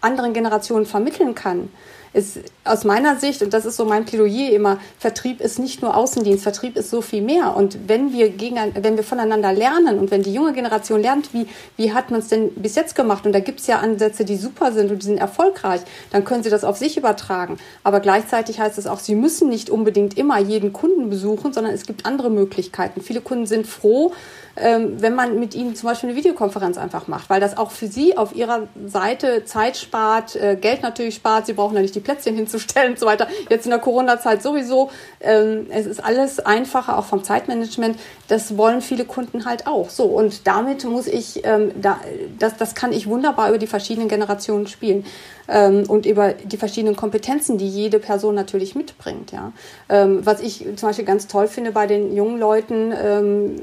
[0.00, 1.70] anderen Generationen vermitteln kann
[2.14, 5.96] ist aus meiner Sicht, und das ist so mein Plädoyer immer, Vertrieb ist nicht nur
[5.96, 7.56] Außendienst, Vertrieb ist so viel mehr.
[7.56, 11.46] Und wenn wir, gegen, wenn wir voneinander lernen und wenn die junge Generation lernt, wie,
[11.76, 14.36] wie hat man es denn bis jetzt gemacht, und da gibt es ja Ansätze, die
[14.36, 17.58] super sind und die sind erfolgreich, dann können sie das auf sich übertragen.
[17.82, 21.86] Aber gleichzeitig heißt es auch, sie müssen nicht unbedingt immer jeden Kunden besuchen, sondern es
[21.86, 23.02] gibt andere Möglichkeiten.
[23.02, 24.12] Viele Kunden sind froh,
[24.56, 27.88] ähm, wenn man mit ihnen zum Beispiel eine Videokonferenz einfach macht, weil das auch für
[27.88, 32.00] sie auf ihrer Seite Zeit spart, äh, Geld natürlich spart, sie brauchen da nicht die
[32.00, 33.28] Plätzchen hinzustellen und so weiter.
[33.50, 34.90] Jetzt in der Corona-Zeit sowieso.
[35.20, 37.98] Ähm, es ist alles einfacher, auch vom Zeitmanagement.
[38.28, 39.90] Das wollen viele Kunden halt auch.
[39.90, 42.00] So, und damit muss ich, ähm, da,
[42.38, 45.04] das, das kann ich wunderbar über die verschiedenen Generationen spielen
[45.48, 49.32] ähm, und über die verschiedenen Kompetenzen, die jede Person natürlich mitbringt.
[49.32, 49.52] Ja.
[49.88, 53.56] Ähm, was ich zum Beispiel ganz toll finde bei den jungen Leuten, ähm,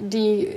[0.00, 0.48] die,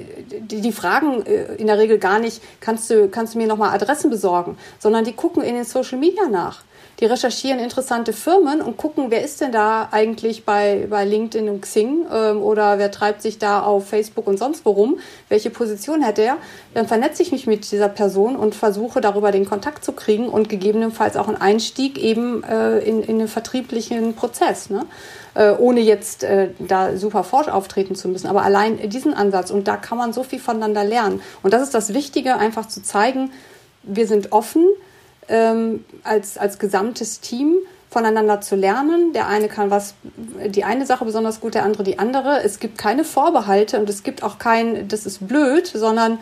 [0.41, 3.73] die, die fragen äh, in der Regel gar nicht, kannst du, kannst du mir nochmal
[3.73, 6.61] Adressen besorgen, sondern die gucken in den Social Media nach
[6.99, 11.61] die recherchieren interessante Firmen und gucken, wer ist denn da eigentlich bei, bei LinkedIn und
[11.61, 14.97] Xing ähm, oder wer treibt sich da auf Facebook und sonst worum,
[15.29, 16.37] welche Position hat er,
[16.73, 20.49] dann vernetze ich mich mit dieser Person und versuche darüber den Kontakt zu kriegen und
[20.49, 24.71] gegebenenfalls auch einen Einstieg eben äh, in, in einen vertrieblichen Prozess.
[24.71, 24.85] Ne?
[25.35, 28.25] Äh, ohne jetzt äh, da super forsch auftreten zu müssen.
[28.25, 31.21] Aber allein diesen Ansatz und da kann man so viel voneinander lernen.
[31.43, 33.31] Und das ist das Wichtige, einfach zu zeigen,
[33.83, 34.65] wir sind offen,
[35.29, 37.55] ähm, als, als gesamtes Team
[37.89, 39.13] voneinander zu lernen.
[39.13, 39.95] Der eine kann was,
[40.45, 42.43] die eine Sache besonders gut, der andere die andere.
[42.43, 46.19] Es gibt keine Vorbehalte und es gibt auch kein, das ist blöd, sondern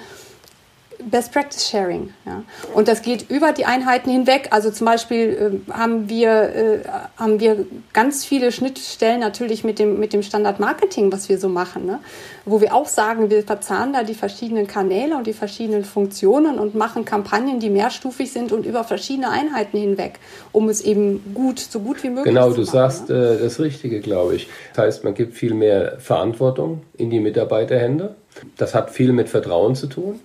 [1.05, 2.13] Best Practice Sharing.
[2.25, 2.43] Ja.
[2.73, 4.49] Und das geht über die Einheiten hinweg.
[4.51, 6.79] Also zum Beispiel äh, haben, wir, äh,
[7.17, 11.47] haben wir ganz viele Schnittstellen natürlich mit dem, mit dem Standard Marketing, was wir so
[11.47, 11.85] machen.
[11.85, 11.99] Ne?
[12.45, 16.75] Wo wir auch sagen, wir verzahnen da die verschiedenen Kanäle und die verschiedenen Funktionen und
[16.75, 20.19] machen Kampagnen, die mehrstufig sind und über verschiedene Einheiten hinweg,
[20.51, 22.65] um es eben gut, so gut wie möglich genau, zu machen.
[22.65, 23.35] Genau, du sagst ne?
[23.35, 24.49] äh, das Richtige, glaube ich.
[24.73, 28.15] Das heißt, man gibt viel mehr Verantwortung in die Mitarbeiterhände.
[28.57, 30.19] Das hat viel mit Vertrauen zu tun.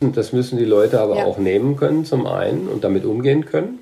[0.00, 1.24] Das müssen die Leute aber ja.
[1.24, 3.78] auch nehmen können, zum einen, und damit umgehen können.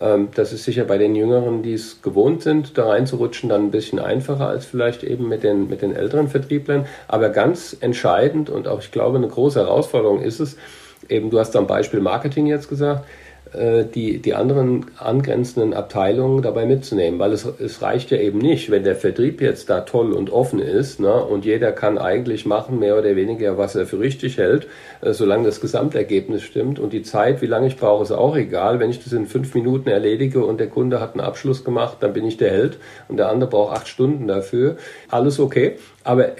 [0.00, 3.70] Ähm, das ist sicher bei den Jüngeren, die es gewohnt sind, da reinzurutschen, dann ein
[3.70, 6.86] bisschen einfacher als vielleicht eben mit den, mit den älteren Vertrieblern.
[7.08, 10.56] Aber ganz entscheidend und auch, ich glaube, eine große Herausforderung ist es,
[11.08, 13.04] eben, du hast am Beispiel Marketing jetzt gesagt,
[13.94, 18.84] die, die anderen angrenzenden Abteilungen dabei mitzunehmen, weil es, es reicht ja eben nicht, wenn
[18.84, 22.98] der Vertrieb jetzt da toll und offen ist ne, und jeder kann eigentlich machen, mehr
[22.98, 24.66] oder weniger, was er für richtig hält,
[25.00, 28.80] äh, solange das Gesamtergebnis stimmt und die Zeit, wie lange ich brauche, ist auch egal.
[28.80, 32.12] Wenn ich das in fünf Minuten erledige und der Kunde hat einen Abschluss gemacht, dann
[32.12, 34.76] bin ich der Held und der andere braucht acht Stunden dafür.
[35.08, 35.76] Alles okay.
[36.08, 36.30] Aber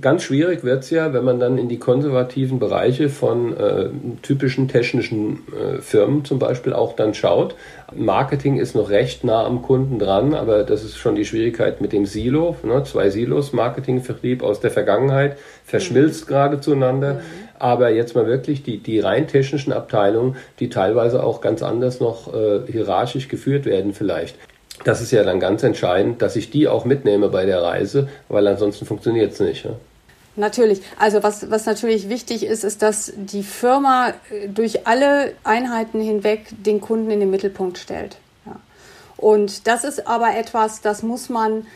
[0.00, 3.90] ganz schwierig wird es ja, wenn man dann in die konservativen Bereiche von äh,
[4.22, 7.54] typischen technischen äh, Firmen zum Beispiel auch dann schaut.
[7.94, 11.92] Marketing ist noch recht nah am Kunden dran, aber das ist schon die Schwierigkeit mit
[11.92, 12.56] dem Silo.
[12.62, 12.82] Ne?
[12.84, 16.28] Zwei Silos, Marketing, Vertrieb aus der Vergangenheit, verschmilzt mhm.
[16.28, 17.14] gerade zueinander.
[17.14, 17.20] Mhm.
[17.58, 22.32] Aber jetzt mal wirklich die, die rein technischen Abteilungen, die teilweise auch ganz anders noch
[22.32, 24.36] äh, hierarchisch geführt werden vielleicht
[24.84, 28.46] das ist ja dann ganz entscheidend, dass ich die auch mitnehme bei der Reise, weil
[28.46, 29.64] ansonsten funktioniert es nicht.
[29.64, 29.72] Ja?
[30.38, 30.82] Natürlich.
[30.98, 36.46] Also was, was natürlich wichtig ist, ist, dass die Firma äh, durch alle Einheiten hinweg
[36.50, 38.16] den Kunden in den Mittelpunkt stellt.
[38.46, 38.56] Ja.
[39.16, 41.66] Und das ist aber etwas, das muss man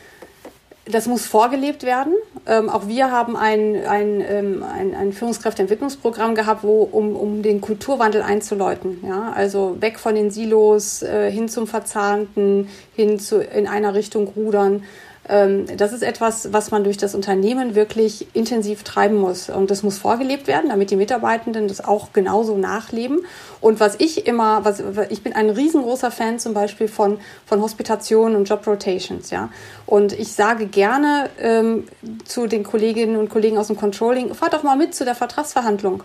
[0.85, 2.13] das muss vorgelebt werden.
[2.45, 7.61] Ähm, auch wir haben ein, ein, ähm, ein, ein Führungskräfteentwicklungsprogramm gehabt, wo, um, um den
[7.61, 9.01] Kulturwandel einzuläuten.
[9.07, 9.31] Ja?
[9.33, 14.83] Also weg von den Silos, äh, hin zum Verzahnten, hin zu in einer Richtung rudern.
[15.29, 19.49] Ähm, das ist etwas, was man durch das Unternehmen wirklich intensiv treiben muss.
[19.49, 23.25] Und das muss vorgelebt werden, damit die Mitarbeitenden das auch genauso nachleben.
[23.61, 28.35] Und was ich immer, was, ich bin ein riesengroßer Fan zum Beispiel von, von Hospitationen
[28.35, 29.49] und Job Rotations, ja.
[29.85, 31.85] Und ich sage gerne ähm,
[32.25, 36.03] zu den Kolleginnen und Kollegen aus dem Controlling, fahrt doch mal mit zu der Vertragsverhandlung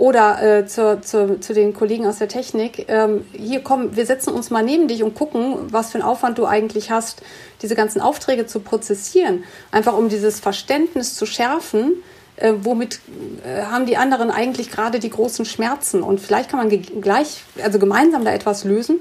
[0.00, 4.32] oder äh, zu, zu, zu den Kollegen aus der Technik, ähm, hier komm, wir setzen
[4.32, 7.20] uns mal neben dich und gucken, was für einen Aufwand du eigentlich hast,
[7.60, 9.44] diese ganzen Aufträge zu prozessieren.
[9.70, 12.02] Einfach um dieses Verständnis zu schärfen,
[12.36, 13.00] äh, womit
[13.44, 16.02] äh, haben die anderen eigentlich gerade die großen Schmerzen.
[16.02, 16.70] Und vielleicht kann man
[17.02, 19.00] gleich, also gemeinsam da etwas lösen.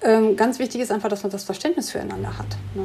[0.00, 2.56] Ähm, ganz wichtig ist einfach, dass man das Verständnis füreinander hat.
[2.74, 2.84] Ne?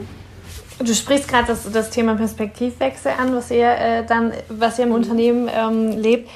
[0.79, 4.91] Du sprichst gerade das, das Thema Perspektivwechsel an, was ihr äh, dann, was ihr im
[4.91, 6.29] Unternehmen ähm, lebt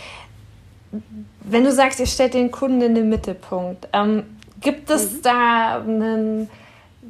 [1.43, 4.23] wenn du sagst, ihr stellt den Kunden in den Mittelpunkt, ähm,
[4.59, 5.21] gibt es mhm.
[5.23, 6.49] da einen,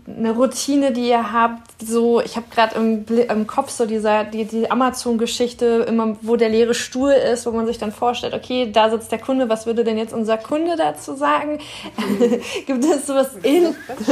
[0.08, 1.62] eine Routine, die ihr habt?
[1.82, 6.50] So, ich habe gerade im, im Kopf so dieser, die, die Amazon-Geschichte, immer wo der
[6.50, 9.84] leere Stuhl ist, wo man sich dann vorstellt, okay, da sitzt der Kunde, was würde
[9.84, 11.60] denn jetzt unser Kunde dazu sagen?
[12.66, 13.76] Gibt es sowas in?
[13.88, 14.10] Das ist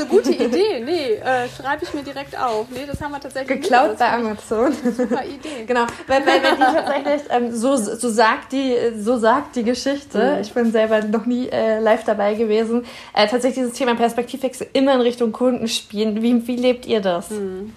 [0.00, 0.82] eine gute Idee.
[0.84, 2.66] Nee, äh, schreibe ich mir direkt auf.
[2.70, 4.72] Nee, das haben wir tatsächlich geklaut bei Amazon.
[4.72, 5.48] Super Idee.
[5.66, 10.36] genau, weil, weil, weil die tatsächlich ähm, so, so sagt die so sagt die Geschichte.
[10.36, 10.40] Mhm.
[10.40, 12.84] Ich bin selber noch nie äh, live dabei gewesen.
[13.14, 16.22] Äh, tatsächlich dieses Thema Perspektivwechsel immer in Richtung Kunden spielen.
[16.22, 17.30] Wie, wie lebt ihr das?
[17.30, 17.72] Mhm.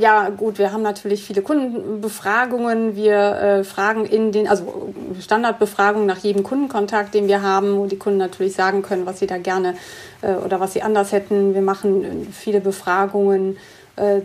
[0.00, 2.96] Ja, gut, wir haben natürlich viele Kundenbefragungen.
[2.96, 7.98] Wir äh, fragen in den, also Standardbefragungen nach jedem Kundenkontakt, den wir haben, wo die
[7.98, 9.74] Kunden natürlich sagen können, was sie da gerne
[10.22, 11.54] äh, oder was sie anders hätten.
[11.54, 13.58] Wir machen äh, viele Befragungen
[13.94, 14.22] äh,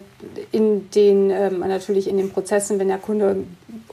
[0.51, 3.43] in den, ähm, natürlich in den Prozessen, wenn der Kunde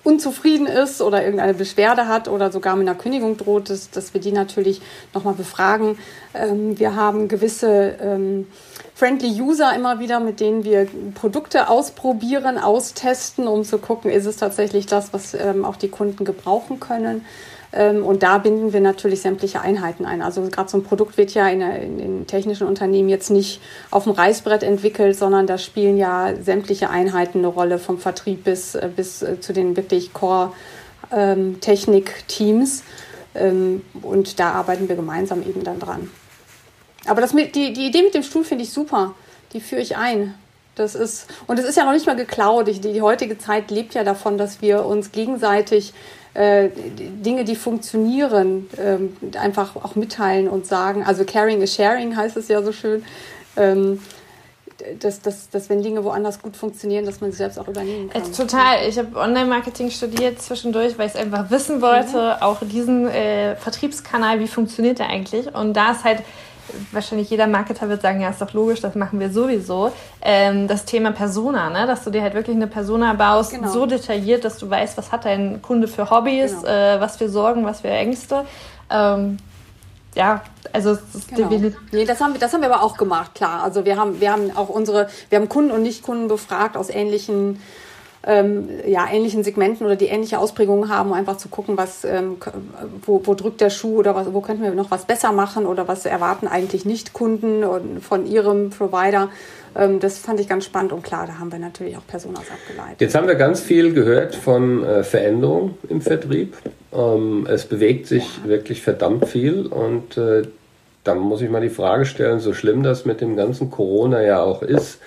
[0.05, 4.21] unzufrieden ist oder irgendeine Beschwerde hat oder sogar mit einer Kündigung droht, dass, dass wir
[4.21, 4.81] die natürlich
[5.14, 5.99] nochmal befragen.
[6.35, 8.47] Ähm, wir haben gewisse ähm,
[8.95, 14.37] friendly User immer wieder, mit denen wir Produkte ausprobieren, austesten, um zu gucken, ist es
[14.37, 17.25] tatsächlich das, was ähm, auch die Kunden gebrauchen können.
[17.74, 20.22] Ähm, und da binden wir natürlich sämtliche Einheiten ein.
[20.22, 23.60] Also gerade so ein Produkt wird ja in, in, in, technischen Unternehmen jetzt nicht
[23.90, 28.76] auf dem Reißbrett entwickelt, sondern da spielen ja sämtliche Einheiten eine Rolle, vom Vertrieb bis,
[28.76, 32.84] äh, bis äh, zu den wirklich Core-Technik-Teams.
[33.34, 36.12] Ähm, und da arbeiten wir gemeinsam eben dann dran.
[37.06, 39.16] Aber das mit, die, die Idee mit dem Stuhl finde ich super.
[39.52, 40.34] Die führe ich ein.
[40.76, 42.68] Das ist, und es ist ja noch nicht mal geklaut.
[42.68, 45.92] Die, die heutige Zeit lebt ja davon, dass wir uns gegenseitig
[46.35, 46.68] äh,
[46.99, 51.05] Dinge, die funktionieren, ähm, einfach auch mitteilen und sagen.
[51.05, 53.05] Also caring is sharing heißt es ja so schön.
[53.57, 54.01] Ähm,
[54.99, 58.33] dass, dass, dass wenn Dinge woanders gut funktionieren, dass man sie selbst auch übernehmen kann.
[58.33, 58.88] total.
[58.88, 62.42] Ich habe Online-Marketing studiert zwischendurch, weil ich es einfach wissen wollte, mhm.
[62.42, 65.55] auch diesen äh, Vertriebskanal, wie funktioniert der eigentlich?
[65.55, 66.23] Und da ist halt
[66.92, 69.92] wahrscheinlich jeder Marketer wird sagen, ja, ist doch logisch, das machen wir sowieso.
[70.22, 71.87] Ähm, das Thema Persona, ne?
[71.87, 73.68] dass du dir halt wirklich eine Persona baust, genau.
[73.68, 76.68] so detailliert, dass du weißt, was hat dein Kunde für Hobbys, genau.
[76.68, 78.44] äh, was für Sorgen, was für Ängste.
[78.90, 79.38] Ähm,
[80.14, 80.96] ja, also
[81.29, 81.50] genau.
[81.90, 83.62] nee, das haben wir, das haben wir aber auch gemacht, klar.
[83.64, 87.61] Also wir haben, wir haben auch unsere, wir haben Kunden und Nicht-Kunden befragt aus ähnlichen
[88.26, 92.37] ähm, ja, ähnlichen Segmenten oder die ähnliche Ausprägungen haben, um einfach zu gucken, was, ähm,
[93.04, 95.88] wo, wo drückt der Schuh oder was, wo könnten wir noch was besser machen oder
[95.88, 97.64] was erwarten eigentlich nicht Kunden
[98.00, 99.30] von ihrem Provider.
[99.76, 103.00] Ähm, das fand ich ganz spannend und klar, da haben wir natürlich auch Personas abgeleitet.
[103.00, 106.56] Jetzt haben wir ganz viel gehört von äh, Veränderung im Vertrieb.
[106.92, 108.48] Ähm, es bewegt sich ja.
[108.48, 110.42] wirklich verdammt viel und äh,
[111.02, 114.42] da muss ich mal die Frage stellen, so schlimm das mit dem ganzen Corona ja
[114.42, 115.00] auch ist,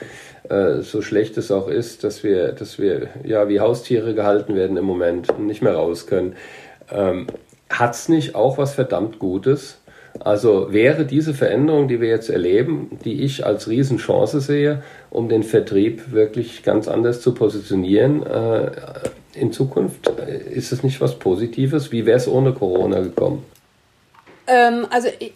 [0.49, 4.77] äh, so schlecht es auch ist, dass wir, dass wir ja wie Haustiere gehalten werden
[4.77, 6.35] im Moment und nicht mehr raus können.
[6.91, 7.27] Ähm,
[7.69, 9.79] Hat es nicht auch was verdammt Gutes?
[10.19, 15.43] Also wäre diese Veränderung, die wir jetzt erleben, die ich als Riesenchance sehe, um den
[15.43, 18.71] Vertrieb wirklich ganz anders zu positionieren äh,
[19.35, 20.07] in Zukunft,
[20.51, 21.91] ist es nicht was Positives?
[21.91, 23.43] Wie wäre es ohne Corona gekommen?
[24.47, 25.31] Ähm, also äh,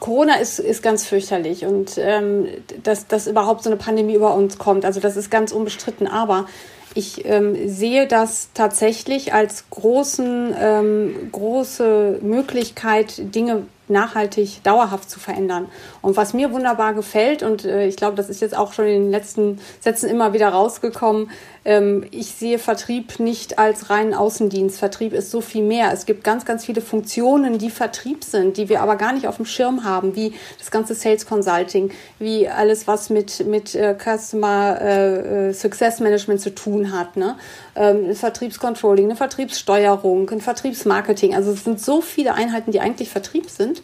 [0.00, 2.48] Corona ist, ist ganz fürchterlich und ähm,
[2.82, 6.06] dass, dass überhaupt so eine Pandemie über uns kommt, also das ist ganz unbestritten.
[6.08, 6.46] Aber
[6.94, 15.68] ich ähm, sehe das tatsächlich als großen, ähm, große Möglichkeit, Dinge nachhaltig, dauerhaft zu verändern.
[16.00, 19.02] Und was mir wunderbar gefällt, und äh, ich glaube, das ist jetzt auch schon in
[19.04, 21.30] den letzten Sätzen immer wieder rausgekommen,
[21.64, 24.80] ich sehe Vertrieb nicht als reinen Außendienst.
[24.80, 25.92] Vertrieb ist so viel mehr.
[25.92, 29.36] Es gibt ganz, ganz viele Funktionen, die Vertrieb sind, die wir aber gar nicht auf
[29.36, 34.80] dem Schirm haben, wie das ganze Sales Consulting, wie alles, was mit, mit äh, Customer
[34.80, 37.16] äh, äh Success Management zu tun hat.
[37.16, 37.36] Ne?
[37.76, 41.36] Ähm, Vertriebscontrolling, eine Vertriebssteuerung, ein Vertriebsmarketing.
[41.36, 43.82] Also es sind so viele Einheiten, die eigentlich Vertrieb sind,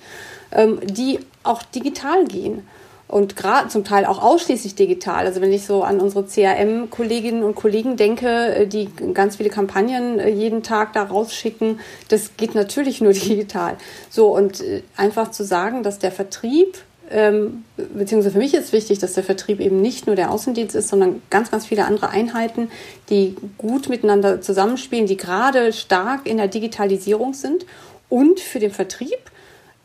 [0.51, 2.67] ähm, die auch digital gehen
[3.09, 5.27] und gerade zum Teil auch ausschließlich digital.
[5.27, 10.21] Also wenn ich so an unsere CRM-Kolleginnen und Kollegen denke, äh, die ganz viele Kampagnen
[10.21, 13.77] äh, jeden Tag da rausschicken, das geht natürlich nur digital.
[14.11, 16.79] So und äh, einfach zu sagen, dass der Vertrieb
[17.11, 20.89] ähm, beziehungsweise für mich ist wichtig, dass der Vertrieb eben nicht nur der Außendienst ist,
[20.89, 22.71] sondern ganz, ganz viele andere Einheiten,
[23.09, 27.65] die gut miteinander zusammenspielen, die gerade stark in der Digitalisierung sind
[28.11, 29.19] und für den Vertrieb,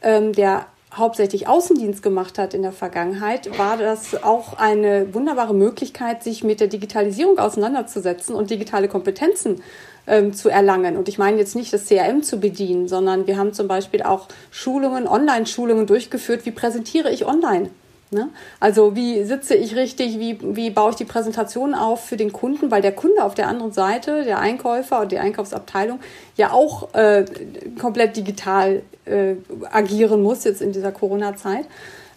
[0.02, 6.24] ähm, der hauptsächlich Außendienst gemacht hat in der Vergangenheit, war das auch eine wunderbare Möglichkeit,
[6.24, 9.62] sich mit der Digitalisierung auseinanderzusetzen und digitale Kompetenzen
[10.08, 10.98] ähm, zu erlangen.
[10.98, 14.28] Und ich meine jetzt nicht das CRM zu bedienen, sondern wir haben zum Beispiel auch
[14.52, 16.46] Schulungen, Online-Schulungen durchgeführt.
[16.46, 17.70] Wie präsentiere ich online?
[18.14, 18.30] Ne?
[18.60, 22.72] Also wie sitze ich richtig, wie, wie baue ich die Präsentation auf für den Kunden,
[22.72, 26.00] weil der Kunde auf der anderen Seite, der Einkäufer und die Einkaufsabteilung
[26.38, 27.26] ja auch äh,
[27.80, 29.36] komplett digital äh,
[29.72, 31.66] agieren muss jetzt in dieser Corona-Zeit.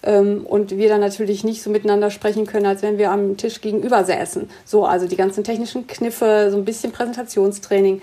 [0.02, 3.60] Ähm, und wir dann natürlich nicht so miteinander sprechen können, als wenn wir am Tisch
[3.60, 4.48] gegenüber säßen.
[4.64, 8.02] So, also die ganzen technischen Kniffe, so ein bisschen Präsentationstraining,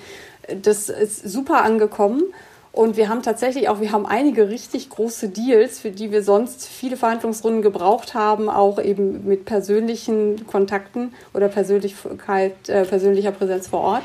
[0.62, 2.24] das ist super angekommen.
[2.74, 6.68] Und wir haben tatsächlich auch, wir haben einige richtig große Deals, für die wir sonst
[6.68, 13.82] viele Verhandlungsrunden gebraucht haben, auch eben mit persönlichen Kontakten oder Persönlichkeit, äh, persönlicher Präsenz vor
[13.82, 14.02] Ort.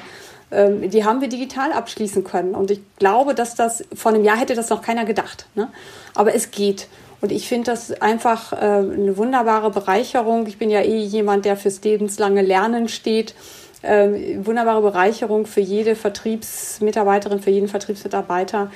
[0.50, 2.54] Ähm, die haben wir digital abschließen können.
[2.54, 5.46] Und ich glaube, dass das vor einem Jahr hätte das noch keiner gedacht.
[5.54, 5.68] Ne?
[6.14, 6.88] Aber es geht.
[7.22, 10.46] Und ich finde das einfach äh, eine wunderbare Bereicherung.
[10.46, 13.34] Ich bin ja eh jemand, der fürs lebenslange Lernen steht
[13.82, 18.70] ähm, wunderbare Bereicherung für jede Vertriebsmitarbeiterin, für jeden Vertriebsmitarbeiter,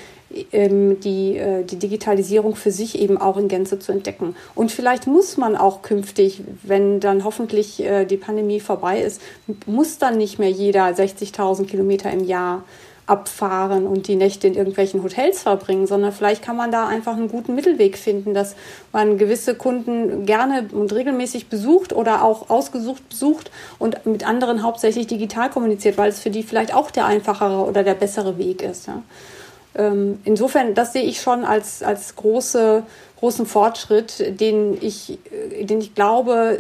[0.53, 4.37] ähm, die, äh, die Digitalisierung für sich eben auch in Gänze zu entdecken.
[4.55, 9.21] Und vielleicht muss man auch künftig, wenn dann hoffentlich äh, die Pandemie vorbei ist,
[9.67, 12.63] muss dann nicht mehr jeder 60.000 Kilometer im Jahr
[13.07, 17.29] abfahren und die Nächte in irgendwelchen Hotels verbringen, sondern vielleicht kann man da einfach einen
[17.29, 18.55] guten Mittelweg finden, dass
[18.93, 25.09] man gewisse Kunden gerne und regelmäßig besucht oder auch ausgesucht besucht und mit anderen hauptsächlich
[25.09, 28.87] digital kommuniziert, weil es für die vielleicht auch der einfachere oder der bessere Weg ist.
[28.87, 29.03] Ja.
[29.75, 32.85] Ähm, insofern, das sehe ich schon als, als große
[33.23, 36.59] großen Fortschritt, den ich, äh, den ich glaube,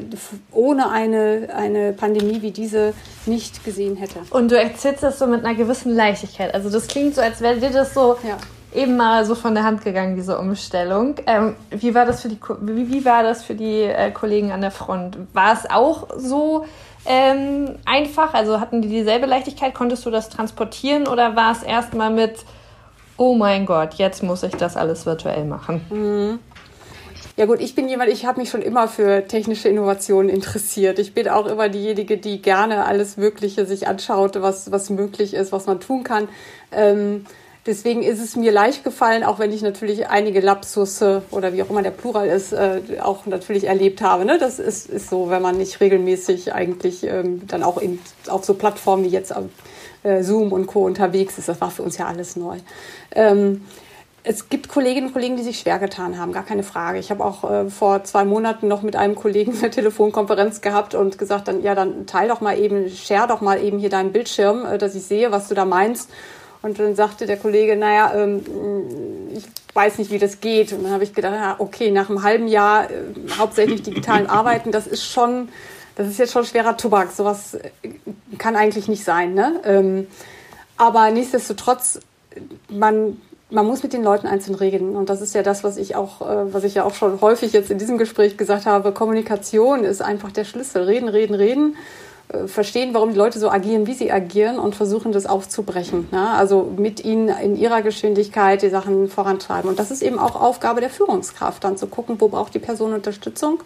[0.52, 2.94] ohne eine, eine Pandemie wie diese
[3.26, 4.20] nicht gesehen hätte.
[4.30, 6.54] Und du erzählst das so mit einer gewissen Leichtigkeit.
[6.54, 8.36] Also das klingt so, als wäre dir das so ja.
[8.80, 11.16] eben mal so von der Hand gegangen, diese Umstellung.
[11.26, 14.60] Ähm, wie, war das für die, wie, wie war das für die äh, Kollegen an
[14.60, 15.18] der Front?
[15.32, 16.64] War es auch so
[17.06, 18.34] ähm, einfach?
[18.34, 19.74] Also hatten die dieselbe Leichtigkeit?
[19.74, 22.36] Konntest du das transportieren oder war es erstmal mit
[23.16, 25.84] oh mein Gott, jetzt muss ich das alles virtuell machen.
[25.90, 26.38] Mhm.
[27.36, 30.98] Ja gut, ich bin jemand, ich habe mich schon immer für technische Innovationen interessiert.
[30.98, 35.50] Ich bin auch immer diejenige, die gerne alles Mögliche sich anschaut, was, was möglich ist,
[35.50, 36.28] was man tun kann.
[36.72, 37.24] Ähm,
[37.64, 41.70] deswegen ist es mir leicht gefallen, auch wenn ich natürlich einige Lapsusse oder wie auch
[41.70, 44.26] immer der Plural ist, äh, auch natürlich erlebt habe.
[44.26, 44.36] Ne?
[44.38, 48.52] Das ist, ist so, wenn man nicht regelmäßig eigentlich ähm, dann auch in, auf so
[48.52, 49.32] Plattformen wie jetzt
[50.02, 50.84] äh, Zoom und Co.
[50.84, 51.48] unterwegs ist.
[51.48, 52.58] Das war für uns ja alles neu.
[53.12, 53.62] Ähm,
[54.24, 56.98] es gibt Kolleginnen und Kollegen, die sich schwer getan haben, gar keine Frage.
[56.98, 61.18] Ich habe auch äh, vor zwei Monaten noch mit einem Kollegen eine Telefonkonferenz gehabt und
[61.18, 64.64] gesagt, dann ja, dann teil doch mal eben, share doch mal eben hier deinen Bildschirm,
[64.64, 66.10] äh, dass ich sehe, was du da meinst.
[66.62, 68.42] Und dann sagte der Kollege, naja, ähm,
[69.34, 69.44] ich
[69.74, 70.72] weiß nicht, wie das geht.
[70.72, 72.94] Und dann habe ich gedacht, ja, okay, nach einem halben Jahr äh,
[73.36, 75.48] hauptsächlich digitalen Arbeiten, das ist schon,
[75.96, 77.10] das ist jetzt schon schwerer Tobak.
[77.10, 77.90] Sowas äh,
[78.38, 79.34] kann eigentlich nicht sein.
[79.34, 79.60] Ne?
[79.64, 80.06] Ähm,
[80.76, 81.98] aber nichtsdestotrotz,
[82.68, 83.20] man
[83.52, 84.96] man muss mit den Leuten einzeln reden.
[84.96, 87.52] Und das ist ja das, was ich auch, äh, was ich ja auch schon häufig
[87.52, 88.92] jetzt in diesem Gespräch gesagt habe.
[88.92, 90.84] Kommunikation ist einfach der Schlüssel.
[90.84, 91.76] Reden, reden, reden.
[92.28, 96.08] Äh, verstehen, warum die Leute so agieren, wie sie agieren und versuchen, das aufzubrechen.
[96.10, 96.30] Ne?
[96.30, 99.68] Also mit ihnen in ihrer Geschwindigkeit die Sachen vorantreiben.
[99.68, 102.92] Und das ist eben auch Aufgabe der Führungskraft, dann zu gucken, wo braucht die Person
[102.92, 103.60] Unterstützung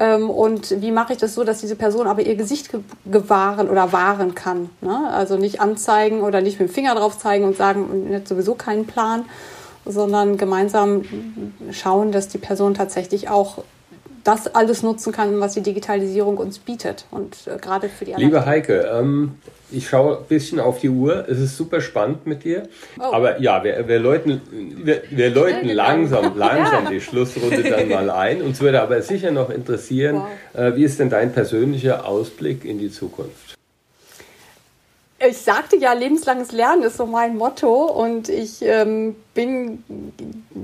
[0.00, 2.70] ähm, und wie mache ich das so, dass diese Person aber ihr Gesicht
[3.04, 4.70] gewahren oder wahren kann.
[4.80, 5.10] Ne?
[5.10, 8.54] Also nicht anzeigen oder nicht mit dem Finger drauf zeigen und sagen, man hat sowieso
[8.54, 9.24] keinen Plan,
[9.84, 11.02] sondern gemeinsam
[11.72, 13.64] schauen, dass die Person tatsächlich auch
[14.28, 17.06] das alles nutzen kann, was die Digitalisierung uns bietet.
[17.10, 19.36] Und äh, gerade für die Liebe Heike, ähm,
[19.70, 21.26] ich schaue ein bisschen auf die Uhr.
[21.28, 22.68] Es ist super spannend mit dir.
[22.98, 23.04] Oh.
[23.04, 24.42] Aber ja, wir, wir läuten,
[24.84, 26.90] wir, wir läuten langsam, langsam ja.
[26.90, 28.42] die Schlussrunde dann mal ein.
[28.42, 30.16] Uns würde aber sicher noch interessieren,
[30.52, 30.62] wow.
[30.62, 33.57] äh, wie ist denn dein persönlicher Ausblick in die Zukunft?
[35.26, 39.82] Ich sagte ja, lebenslanges Lernen ist so mein Motto und ich ähm, bin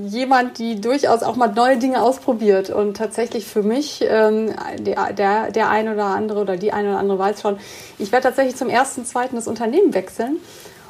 [0.07, 5.51] jemand, die durchaus auch mal neue Dinge ausprobiert und tatsächlich für mich, ähm, der, der,
[5.51, 7.59] der ein oder andere oder die eine oder andere weiß schon,
[7.99, 10.37] ich werde tatsächlich zum ersten, zweiten das Unternehmen wechseln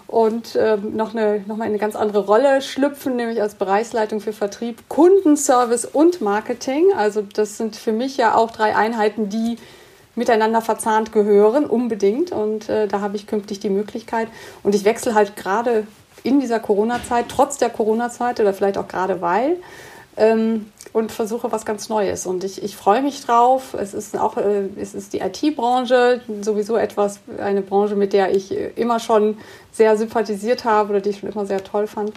[0.08, 4.34] und ähm, noch, eine, noch mal eine ganz andere Rolle schlüpfen, nämlich als Bereichsleitung für
[4.34, 6.92] Vertrieb, Kundenservice und Marketing.
[6.94, 9.56] Also das sind für mich ja auch drei Einheiten, die
[10.14, 12.32] miteinander verzahnt gehören, unbedingt.
[12.32, 14.28] Und äh, da habe ich künftig die Möglichkeit.
[14.62, 15.86] Und ich wechsle halt gerade
[16.22, 19.56] in dieser Corona-Zeit, trotz der Corona-Zeit oder vielleicht auch gerade weil,
[20.16, 22.24] ähm, und versuche was ganz Neues.
[22.24, 23.74] Und ich, ich freue mich drauf.
[23.74, 28.52] Es ist auch, äh, es ist die IT-Branche, sowieso etwas, eine Branche, mit der ich
[28.52, 29.36] äh, immer schon
[29.72, 32.12] sehr sympathisiert habe oder die ich schon immer sehr toll fand.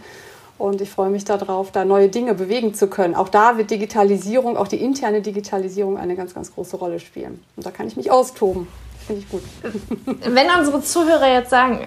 [0.57, 3.15] Und ich freue mich darauf, da neue Dinge bewegen zu können.
[3.15, 7.43] Auch da wird Digitalisierung, auch die interne Digitalisierung eine ganz, ganz große Rolle spielen.
[7.55, 8.67] Und da kann ich mich austoben.
[9.05, 9.43] Finde ich gut.
[10.25, 11.85] Wenn unsere Zuhörer jetzt sagen,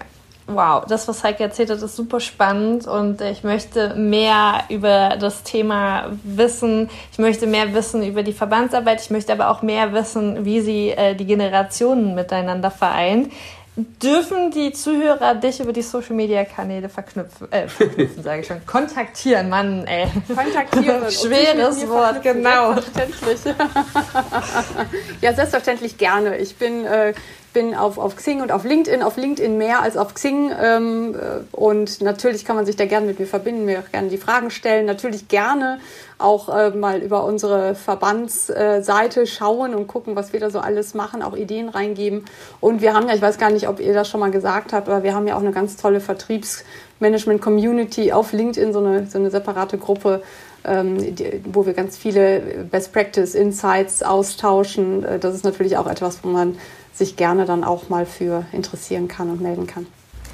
[0.55, 5.43] wow, das, was Heike erzählt hat, ist super spannend und ich möchte mehr über das
[5.43, 6.89] Thema wissen.
[7.13, 9.01] Ich möchte mehr wissen über die Verbandsarbeit.
[9.01, 13.33] Ich möchte aber auch mehr wissen, wie sie äh, die Generationen miteinander vereint.
[13.77, 18.67] Dürfen die Zuhörer dich über die Social Media Kanäle verknüpfen, äh, verknüpfen sage ich schon,
[18.67, 20.09] kontaktieren, Mann, ey.
[20.27, 21.11] Kontaktieren.
[21.11, 22.75] Schweres Wort, genau.
[22.75, 23.55] Selbstverständlich.
[25.21, 26.39] ja, selbstverständlich gerne.
[26.39, 27.15] Ich bin äh,
[27.53, 30.53] bin auf, auf Xing und auf LinkedIn, auf LinkedIn mehr als auf Xing.
[30.61, 34.09] Ähm, äh, und natürlich kann man sich da gerne mit mir verbinden, mir auch gerne
[34.09, 34.87] die Fragen stellen.
[34.87, 35.81] Natürlich gerne
[36.19, 41.23] auch äh, mal über unsere Verbandsseite schauen und gucken, was wir da so alles machen,
[41.23, 42.25] auch Ideen reingeben.
[42.61, 44.89] Und wir haben ja, ich weiß gar nicht, ob ihr das schon mal gesagt habt,
[44.89, 49.31] aber wir haben ja auch eine ganz tolle Vertriebsmanagement-Community auf LinkedIn, so eine, so eine
[49.31, 50.23] separate Gruppe,
[50.65, 52.41] ähm, die, wo wir ganz viele
[52.71, 55.05] Best Practice Insights austauschen.
[55.05, 56.59] Äh, das ist natürlich auch etwas, wo man
[56.93, 59.87] sich gerne dann auch mal für interessieren kann und melden kann.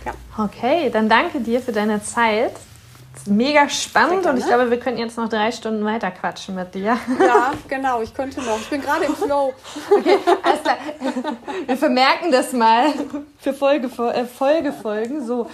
[0.04, 0.12] Ja.
[0.44, 2.52] Okay, dann danke dir für deine Zeit.
[3.24, 6.98] Mega spannend und ich glaube, wir könnten jetzt noch drei Stunden weiter quatschen mit dir.
[7.18, 8.60] Ja, genau, ich könnte noch.
[8.60, 9.54] Ich bin gerade im Flow.
[9.90, 10.76] Okay, alles klar.
[11.66, 12.92] Wir vermerken das mal
[13.38, 15.26] für Folge, äh, Folgefolgen.
[15.26, 15.48] So,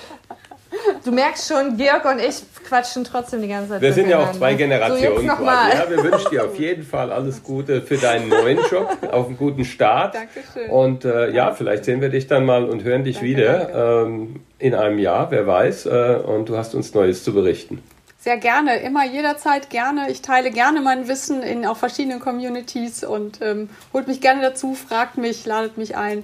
[1.04, 3.82] Du merkst schon, Georg und ich quatschen trotzdem die ganze Zeit.
[3.82, 5.76] Wir sind ja auch zwei Generationen so, quasi.
[5.76, 9.36] Ja, wir wünschen dir auf jeden Fall alles Gute für deinen neuen Job, auf einen
[9.36, 10.14] guten Start.
[10.14, 10.70] Dankeschön.
[10.70, 14.06] Und äh, ja, vielleicht sehen wir dich dann mal und hören dich danke, wieder danke.
[14.06, 15.86] Ähm, in einem Jahr, wer weiß.
[15.86, 17.82] Äh, und du hast uns Neues zu berichten.
[18.18, 20.08] Sehr gerne, immer jederzeit gerne.
[20.08, 24.74] Ich teile gerne mein Wissen in auch verschiedenen Communities und ähm, holt mich gerne dazu,
[24.74, 26.22] fragt mich, ladet mich ein.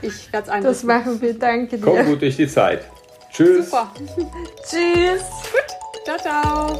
[0.00, 0.62] Ich werde es einrichten.
[0.62, 1.84] Das machen wir, danke dir.
[1.84, 2.84] Komm gut durch die Zeit.
[3.32, 3.70] Tschüss.
[3.70, 3.90] Super.
[4.68, 5.22] Tschüss.
[5.52, 6.04] Gut.
[6.04, 6.78] Ciao, ciao.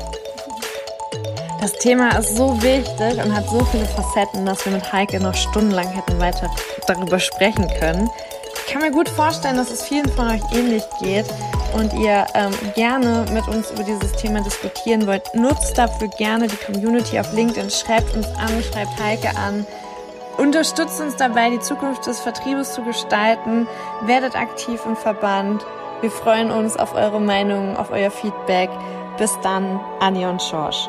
[1.61, 5.34] Das Thema ist so wichtig und hat so viele Facetten, dass wir mit Heike noch
[5.34, 6.51] stundenlang hätten weiter
[6.86, 8.09] darüber sprechen können.
[8.55, 11.26] Ich kann mir gut vorstellen, dass es vielen von euch ähnlich geht
[11.74, 15.34] und ihr ähm, gerne mit uns über dieses Thema diskutieren wollt.
[15.34, 19.66] Nutzt dafür gerne die Community auf LinkedIn, schreibt uns an, schreibt Heike an.
[20.38, 23.68] Unterstützt uns dabei, die Zukunft des Vertriebes zu gestalten.
[24.03, 25.66] Werdet aktiv im Verband.
[26.01, 28.70] Wir freuen uns auf eure Meinung, auf euer Feedback.
[29.18, 30.88] Bis dann, Anja und Schorsch.